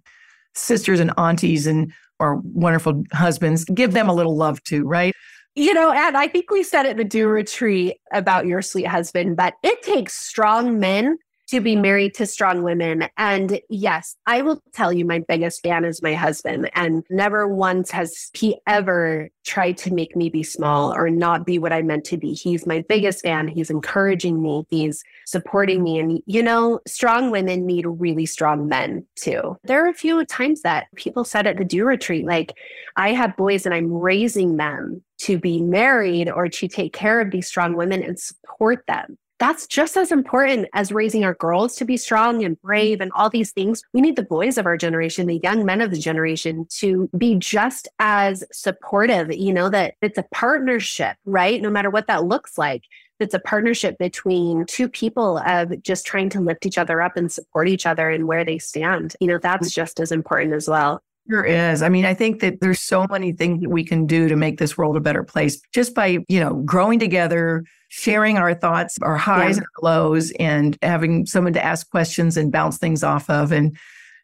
sisters 0.53 0.99
and 0.99 1.11
aunties 1.17 1.65
and 1.65 1.91
or 2.19 2.41
wonderful 2.43 3.03
husbands. 3.13 3.65
Give 3.65 3.93
them 3.93 4.07
a 4.07 4.13
little 4.13 4.37
love 4.37 4.61
too, 4.63 4.85
right? 4.85 5.13
You 5.55 5.73
know, 5.73 5.91
and 5.91 6.17
I 6.17 6.27
think 6.27 6.51
we 6.51 6.63
said 6.63 6.85
at 6.85 6.97
the 6.97 7.05
DeW 7.05 7.27
Retreat 7.27 7.97
about 8.13 8.45
your 8.45 8.61
sweet 8.61 8.87
husband, 8.87 9.37
but 9.37 9.55
it 9.63 9.81
takes 9.81 10.13
strong 10.13 10.79
men 10.79 11.17
to 11.47 11.61
be 11.61 11.75
married 11.75 12.13
to 12.15 12.25
strong 12.25 12.63
women. 12.63 13.07
And 13.17 13.59
yes, 13.69 14.15
I 14.25 14.41
will 14.41 14.61
tell 14.73 14.91
you, 14.91 15.05
my 15.05 15.19
biggest 15.19 15.61
fan 15.61 15.85
is 15.85 16.01
my 16.01 16.13
husband. 16.13 16.69
And 16.73 17.03
never 17.09 17.47
once 17.47 17.91
has 17.91 18.29
he 18.33 18.57
ever 18.67 19.29
tried 19.45 19.77
to 19.77 19.93
make 19.93 20.15
me 20.15 20.29
be 20.29 20.41
small 20.43 20.93
or 20.93 21.09
not 21.09 21.45
be 21.45 21.59
what 21.59 21.71
I 21.71 21.81
meant 21.83 22.03
to 22.05 22.17
be. 22.17 22.33
He's 22.33 22.65
my 22.65 22.83
biggest 22.89 23.21
fan. 23.21 23.47
He's 23.47 23.69
encouraging 23.69 24.41
me, 24.41 24.65
he's 24.69 25.03
supporting 25.25 25.83
me. 25.83 25.99
And, 25.99 26.21
you 26.25 26.41
know, 26.41 26.79
strong 26.87 27.29
women 27.29 27.65
need 27.65 27.85
really 27.85 28.25
strong 28.25 28.67
men 28.67 29.05
too. 29.15 29.57
There 29.63 29.85
are 29.85 29.89
a 29.89 29.93
few 29.93 30.25
times 30.25 30.61
that 30.61 30.87
people 30.95 31.23
said 31.23 31.45
at 31.45 31.57
the 31.57 31.65
DeW 31.65 31.85
Retreat, 31.85 32.25
like, 32.25 32.53
I 32.95 33.13
have 33.13 33.37
boys 33.37 33.65
and 33.65 33.75
I'm 33.75 33.91
raising 33.91 34.57
them 34.57 35.03
to 35.19 35.37
be 35.37 35.61
married 35.61 36.29
or 36.29 36.49
to 36.49 36.67
take 36.67 36.93
care 36.93 37.21
of 37.21 37.31
these 37.31 37.47
strong 37.47 37.75
women 37.75 38.01
and 38.03 38.19
support 38.19 38.83
them 38.87 39.17
that's 39.39 39.67
just 39.67 39.97
as 39.97 40.11
important 40.11 40.67
as 40.73 40.91
raising 40.91 41.23
our 41.23 41.33
girls 41.33 41.75
to 41.75 41.85
be 41.85 41.97
strong 41.97 42.43
and 42.43 42.59
brave 42.61 43.01
and 43.01 43.11
all 43.13 43.29
these 43.29 43.51
things. 43.51 43.83
We 43.93 44.01
need 44.01 44.15
the 44.15 44.23
boys 44.23 44.57
of 44.57 44.65
our 44.65 44.77
generation, 44.77 45.27
the 45.27 45.41
young 45.43 45.65
men 45.65 45.81
of 45.81 45.91
the 45.91 45.99
generation 45.99 46.67
to 46.77 47.09
be 47.17 47.35
just 47.35 47.87
as 47.99 48.43
supportive, 48.51 49.33
you 49.33 49.53
know, 49.53 49.69
that 49.69 49.95
it's 50.01 50.17
a 50.17 50.25
partnership, 50.31 51.17
right? 51.25 51.61
No 51.61 51.69
matter 51.69 51.89
what 51.89 52.07
that 52.07 52.25
looks 52.25 52.57
like. 52.57 52.83
It's 53.19 53.33
a 53.33 53.39
partnership 53.39 53.97
between 53.97 54.65
two 54.65 54.89
people 54.89 55.37
of 55.37 55.81
just 55.81 56.05
trying 56.05 56.29
to 56.31 56.41
lift 56.41 56.65
each 56.65 56.77
other 56.77 57.01
up 57.01 57.15
and 57.15 57.31
support 57.31 57.69
each 57.69 57.85
other 57.85 58.09
and 58.09 58.27
where 58.27 58.43
they 58.43 58.57
stand. 58.57 59.15
You 59.21 59.27
know, 59.27 59.37
that's 59.37 59.69
mm. 59.69 59.73
just 59.73 60.01
as 60.01 60.11
important 60.11 60.53
as 60.53 60.67
well. 60.67 61.01
There 61.27 61.43
is. 61.43 61.81
I 61.81 61.89
mean, 61.89 62.05
I 62.05 62.13
think 62.13 62.39
that 62.41 62.61
there's 62.61 62.79
so 62.79 63.07
many 63.09 63.31
things 63.31 63.61
that 63.61 63.69
we 63.69 63.83
can 63.83 64.05
do 64.05 64.27
to 64.27 64.35
make 64.35 64.59
this 64.59 64.77
world 64.77 64.95
a 64.95 64.99
better 64.99 65.23
place 65.23 65.59
just 65.73 65.95
by, 65.95 66.19
you 66.27 66.39
know, 66.39 66.55
growing 66.65 66.99
together, 66.99 67.63
sharing 67.89 68.37
our 68.37 68.53
thoughts, 68.53 68.97
our 69.01 69.17
highs 69.17 69.57
yeah. 69.57 69.63
and 69.63 69.83
lows, 69.83 70.31
and 70.39 70.77
having 70.83 71.25
someone 71.25 71.53
to 71.53 71.63
ask 71.63 71.89
questions 71.89 72.37
and 72.37 72.51
bounce 72.51 72.77
things 72.77 73.03
off 73.03 73.27
of. 73.29 73.51
And 73.51 73.75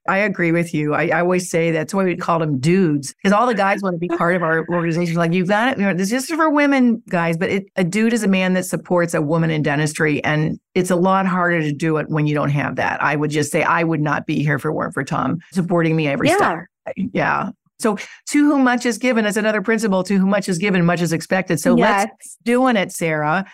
I 0.08 0.18
agree 0.18 0.52
with 0.52 0.74
you. 0.74 0.94
I, 0.94 1.08
I 1.08 1.22
always 1.22 1.50
say 1.50 1.72
that's 1.72 1.94
why 1.94 2.04
we 2.04 2.16
call 2.16 2.40
them 2.40 2.60
dudes 2.60 3.14
because 3.14 3.32
all 3.32 3.46
the 3.46 3.54
guys 3.54 3.82
want 3.82 3.94
to 3.94 4.00
be 4.00 4.08
part 4.08 4.36
of 4.36 4.42
our 4.42 4.66
organization. 4.70 5.16
Like 5.16 5.34
you've 5.34 5.48
got 5.48 5.74
it. 5.74 5.80
You 5.80 5.86
know, 5.86 5.94
this 5.94 6.12
is 6.12 6.28
for 6.28 6.50
women, 6.50 7.04
guys. 7.10 7.38
But 7.38 7.50
it, 7.50 7.66
a 7.76 7.84
dude 7.84 8.14
is 8.14 8.24
a 8.24 8.28
man 8.28 8.54
that 8.54 8.66
supports 8.66 9.14
a 9.14 9.22
woman 9.22 9.52
in 9.52 9.62
dentistry, 9.62 10.24
and 10.24 10.60
it's 10.74 10.90
a 10.90 10.96
lot 10.96 11.28
harder 11.28 11.62
to 11.62 11.72
do 11.72 11.98
it 11.98 12.10
when 12.10 12.26
you 12.26 12.34
don't 12.34 12.50
have 12.50 12.78
that. 12.78 13.02
I 13.02 13.16
would 13.16 13.32
just 13.32 13.52
say 13.52 13.62
I 13.64 13.84
would 13.84 14.02
not 14.02 14.26
be 14.26 14.44
here 14.44 14.58
for 14.58 14.72
weren't 14.72 14.94
for 14.94 15.04
Tom 15.04 15.40
supporting 15.52 15.96
me 15.96 16.08
every 16.08 16.30
yeah. 16.30 16.38
step. 16.38 16.60
Yeah. 16.96 17.52
So 17.80 17.98
to 18.28 18.46
whom 18.46 18.64
much 18.64 18.86
is 18.86 18.98
given 18.98 19.26
is 19.26 19.38
another 19.38 19.62
principle. 19.62 20.04
To 20.04 20.18
whom 20.18 20.30
much 20.30 20.48
is 20.48 20.58
given, 20.58 20.86
much 20.86 21.02
is 21.02 21.14
expected. 21.14 21.60
So 21.60 21.76
yes. 21.76 22.08
let's 22.10 22.38
doing 22.44 22.76
it, 22.76 22.92
Sara. 22.92 23.46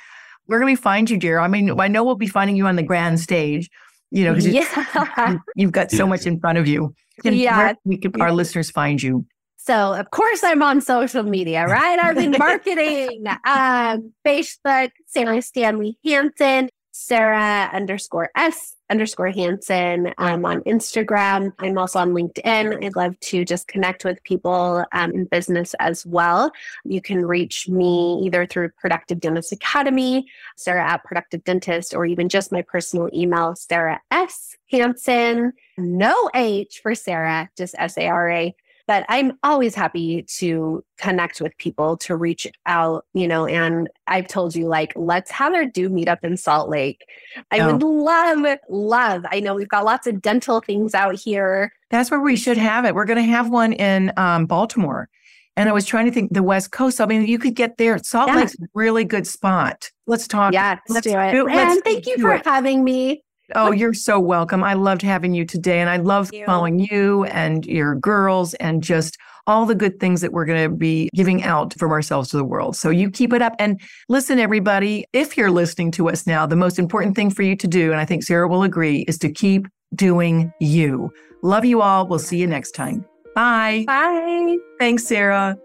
Where 0.46 0.60
can 0.60 0.66
we 0.66 0.76
find 0.76 1.10
you, 1.10 1.18
dear? 1.18 1.40
I 1.40 1.48
mean, 1.48 1.80
I 1.80 1.88
know 1.88 2.04
we'll 2.04 2.16
be 2.16 2.28
finding 2.28 2.56
you 2.56 2.68
on 2.68 2.76
the 2.76 2.84
grand 2.84 3.20
stage. 3.20 3.70
You 4.12 4.24
know, 4.24 4.34
because 4.34 4.48
yeah. 4.48 5.36
you, 5.56 5.68
have 5.68 5.74
got 5.74 5.92
so 5.92 6.08
much 6.08 6.26
in 6.26 6.40
front 6.40 6.58
of 6.58 6.66
you. 6.66 6.94
And 7.26 7.36
yeah, 7.36 7.74
we 7.84 7.98
can 7.98 8.22
our 8.22 8.32
listeners 8.32 8.72
find 8.72 9.04
you. 9.04 9.26
So 9.58 9.94
of 9.94 10.12
course 10.12 10.46
I'm 10.46 10.64
on 10.64 10.80
social 10.80 11.24
media, 11.24 11.66
right? 11.66 12.00
I've 12.00 12.16
been 12.16 12.32
marketing, 12.40 13.26
um, 13.46 14.14
Facebook, 14.26 14.92
Sara 15.08 15.42
Stanley 15.42 15.98
Hansen, 16.06 16.70
Sara 17.00 17.70
underscore 17.74 18.32
S 18.36 18.76
underscore 18.90 19.30
Hansen 19.30 20.16
um, 20.18 20.46
on 20.46 20.62
Instagram. 20.62 21.54
I'm 21.60 21.78
also 21.78 22.00
on 22.00 22.12
LinkedIn. 22.12 22.84
I'd 22.84 22.96
love 22.96 23.20
to 23.20 23.46
just 23.46 23.68
connect 23.68 24.04
with 24.04 24.22
people 24.24 24.84
um, 24.94 25.12
in 25.12 25.26
business 25.26 25.76
as 25.80 26.08
well. 26.08 26.52
You 26.86 27.00
can 27.00 27.24
reach 27.24 27.70
me 27.70 28.20
either 28.24 28.48
through 28.48 28.70
Productive 28.82 29.20
Dentist 29.20 29.52
Academy, 29.52 30.26
Sara 30.56 30.90
at 30.90 31.04
Productive 31.04 31.44
Dentist, 31.44 31.94
or 31.94 32.08
even 32.08 32.30
just 32.30 32.52
my 32.52 32.64
personal 32.64 33.10
email, 33.14 33.56
Sara 33.56 34.02
S. 34.10 34.58
Hansen, 34.72 35.54
no 35.78 36.32
H 36.34 36.80
for 36.82 36.96
Sara, 36.96 37.48
just 37.56 37.76
S 37.78 37.96
A 38.00 38.08
R 38.08 38.32
A 38.32 38.56
but 38.88 39.06
I'm 39.10 39.38
always 39.44 39.76
happy 39.76 40.24
to 40.38 40.84
connect 40.98 41.42
with 41.42 41.56
people, 41.58 41.98
to 41.98 42.16
reach 42.16 42.48
out, 42.66 43.06
you 43.14 43.28
know, 43.28 43.46
and 43.46 43.90
I've 44.08 44.28
told 44.28 44.56
you, 44.56 44.68
like, 44.68 44.94
let's 44.96 45.30
have 45.32 45.54
our 45.54 45.66
do 45.66 45.90
meetup 45.90 46.24
in 46.24 46.38
Salt 46.38 46.70
Lake. 46.70 47.06
I 47.52 47.60
oh. 47.60 47.74
would 47.74 47.84
love, 47.84 48.58
love. 48.70 49.26
I 49.30 49.42
know 49.42 49.54
we've 49.56 49.68
got 49.68 49.86
lots 49.86 50.08
of 50.08 50.22
dental 50.22 50.62
things 50.62 50.96
out 50.96 51.16
here. 51.16 51.72
That's 51.92 52.10
where 52.10 52.22
we 52.22 52.38
should 52.38 52.58
have 52.58 52.86
it. 52.86 52.96
We're 52.96 53.06
going 53.06 53.24
to 53.24 53.32
have 53.32 53.50
one 53.50 53.74
in 53.74 54.12
um, 54.18 54.46
Baltimore. 54.46 55.10
And 55.58 55.68
I 55.68 55.72
was 55.72 55.86
trying 55.86 56.06
to 56.06 56.12
think 56.12 56.34
the 56.34 56.44
West 56.44 56.72
Coast. 56.72 57.02
I 57.02 57.08
mean, 57.08 57.26
you 57.26 57.40
could 57.40 57.56
get 57.56 57.78
there. 57.78 57.98
Salt 57.98 58.30
yeah. 58.30 58.36
Lake's 58.36 58.54
a 58.54 58.68
really 58.74 59.04
good 59.04 59.26
spot. 59.26 59.90
Let's 60.06 60.28
talk. 60.28 60.54
Yeah, 60.54 60.78
let's, 60.88 61.06
let's 61.06 61.08
do 61.08 61.20
it. 61.20 61.32
Do, 61.32 61.48
and 61.48 61.84
thank 61.84 62.06
you 62.06 62.18
for 62.20 62.36
it. 62.36 62.46
having 62.46 62.84
me. 62.84 63.24
Oh, 63.56 63.72
you're 63.72 63.94
so 63.94 64.20
welcome. 64.20 64.64
I 64.64 64.74
loved 64.74 65.02
having 65.02 65.34
you 65.34 65.46
today. 65.46 65.80
And 65.80 65.90
I 65.90 65.98
love 65.98 66.32
following 66.46 66.80
you 66.80 67.24
and 67.26 67.66
your 67.66 67.96
girls 67.96 68.54
and 68.56 68.84
just 68.84 69.18
all 69.48 69.66
the 69.66 69.76
good 69.76 70.00
things 70.00 70.20
that 70.22 70.34
we're 70.34 70.46
going 70.46 70.70
to 70.70 70.76
be 70.76 71.10
giving 71.16 71.44
out 71.44 71.74
from 71.80 71.92
ourselves 71.92 72.30
to 72.30 72.38
the 72.38 72.44
world. 72.44 72.76
So 72.76 72.90
you 72.90 73.10
keep 73.10 73.32
it 73.32 73.42
up. 73.42 73.54
And 73.60 73.80
listen, 74.10 74.40
everybody, 74.40 75.06
if 75.14 75.38
you're 75.38 75.52
listening 75.52 75.92
to 75.92 76.10
us 76.10 76.28
now, 76.28 76.46
the 76.46 76.58
most 76.58 76.78
important 76.78 77.16
thing 77.16 77.30
for 77.30 77.44
you 77.44 77.56
to 77.56 77.68
do, 77.68 77.92
and 77.92 78.00
I 78.00 78.06
think 78.06 78.24
Sara 78.24 78.48
will 78.48 78.64
agree, 78.64 79.06
is 79.08 79.18
to 79.20 79.32
keep 79.32 79.68
doing 79.96 80.52
you. 80.60 81.10
Love 81.44 81.64
you 81.64 81.82
all. 81.82 82.06
We'll 82.08 82.20
see 82.20 82.38
you 82.38 82.48
next 82.48 82.72
time. 82.72 83.06
Bye. 83.36 83.86
Bye. 83.88 84.58
Thanks, 84.80 85.06
Sara. 85.06 85.58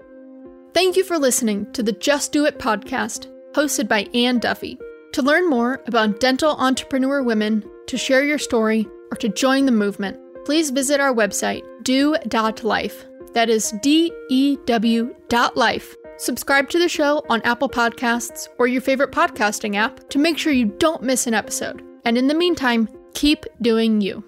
Thank 0.75 0.97
you 0.97 1.03
for 1.05 1.19
listening 1.19 1.71
to 1.73 1.83
the 1.83 1.93
Just 1.93 2.33
DeW 2.33 2.47
It 2.47 2.59
podcast, 2.59 3.27
hosted 3.53 3.89
by 3.89 4.07
Anne 4.15 4.39
Duffy. 4.39 4.79
To 5.13 5.23
learn 5.23 5.51
more 5.51 5.83
about 5.87 6.21
dental 6.21 6.53
entrepreneur 6.53 7.23
women, 7.23 7.63
to 7.93 7.99
share 7.99 8.25
your 8.25 8.39
story, 8.39 8.89
or 9.11 9.17
to 9.19 9.29
join 9.29 9.67
the 9.67 9.71
movement, 9.71 10.19
please 10.47 10.71
visit 10.71 10.99
our 10.99 11.13
website, 11.13 11.63
dew.life. 11.83 13.05
That 13.35 13.51
is 13.51 13.75
D 13.83 14.11
E 14.31 14.57
W 14.65 15.15
dot 15.29 15.59
life. 15.59 15.95
Subscribe 16.17 16.71
to 16.71 16.79
the 16.79 16.89
show 16.89 17.23
on 17.29 17.43
Apple 17.43 17.69
Podcasts 17.69 18.49
or 18.59 18.67
your 18.67 18.81
favorite 18.81 19.13
podcasting 19.13 19.77
app 19.77 20.09
to 20.09 20.19
make 20.19 20.39
sure 20.39 20.55
you 20.55 20.73
don't 20.79 21.03
miss 21.03 21.27
an 21.27 21.35
episode. 21.35 21.83
And 22.07 22.17
in 22.17 22.29
the 22.29 22.35
meantime, 22.35 22.89
keep 23.13 23.45
doing 23.61 24.01
you. 24.01 24.25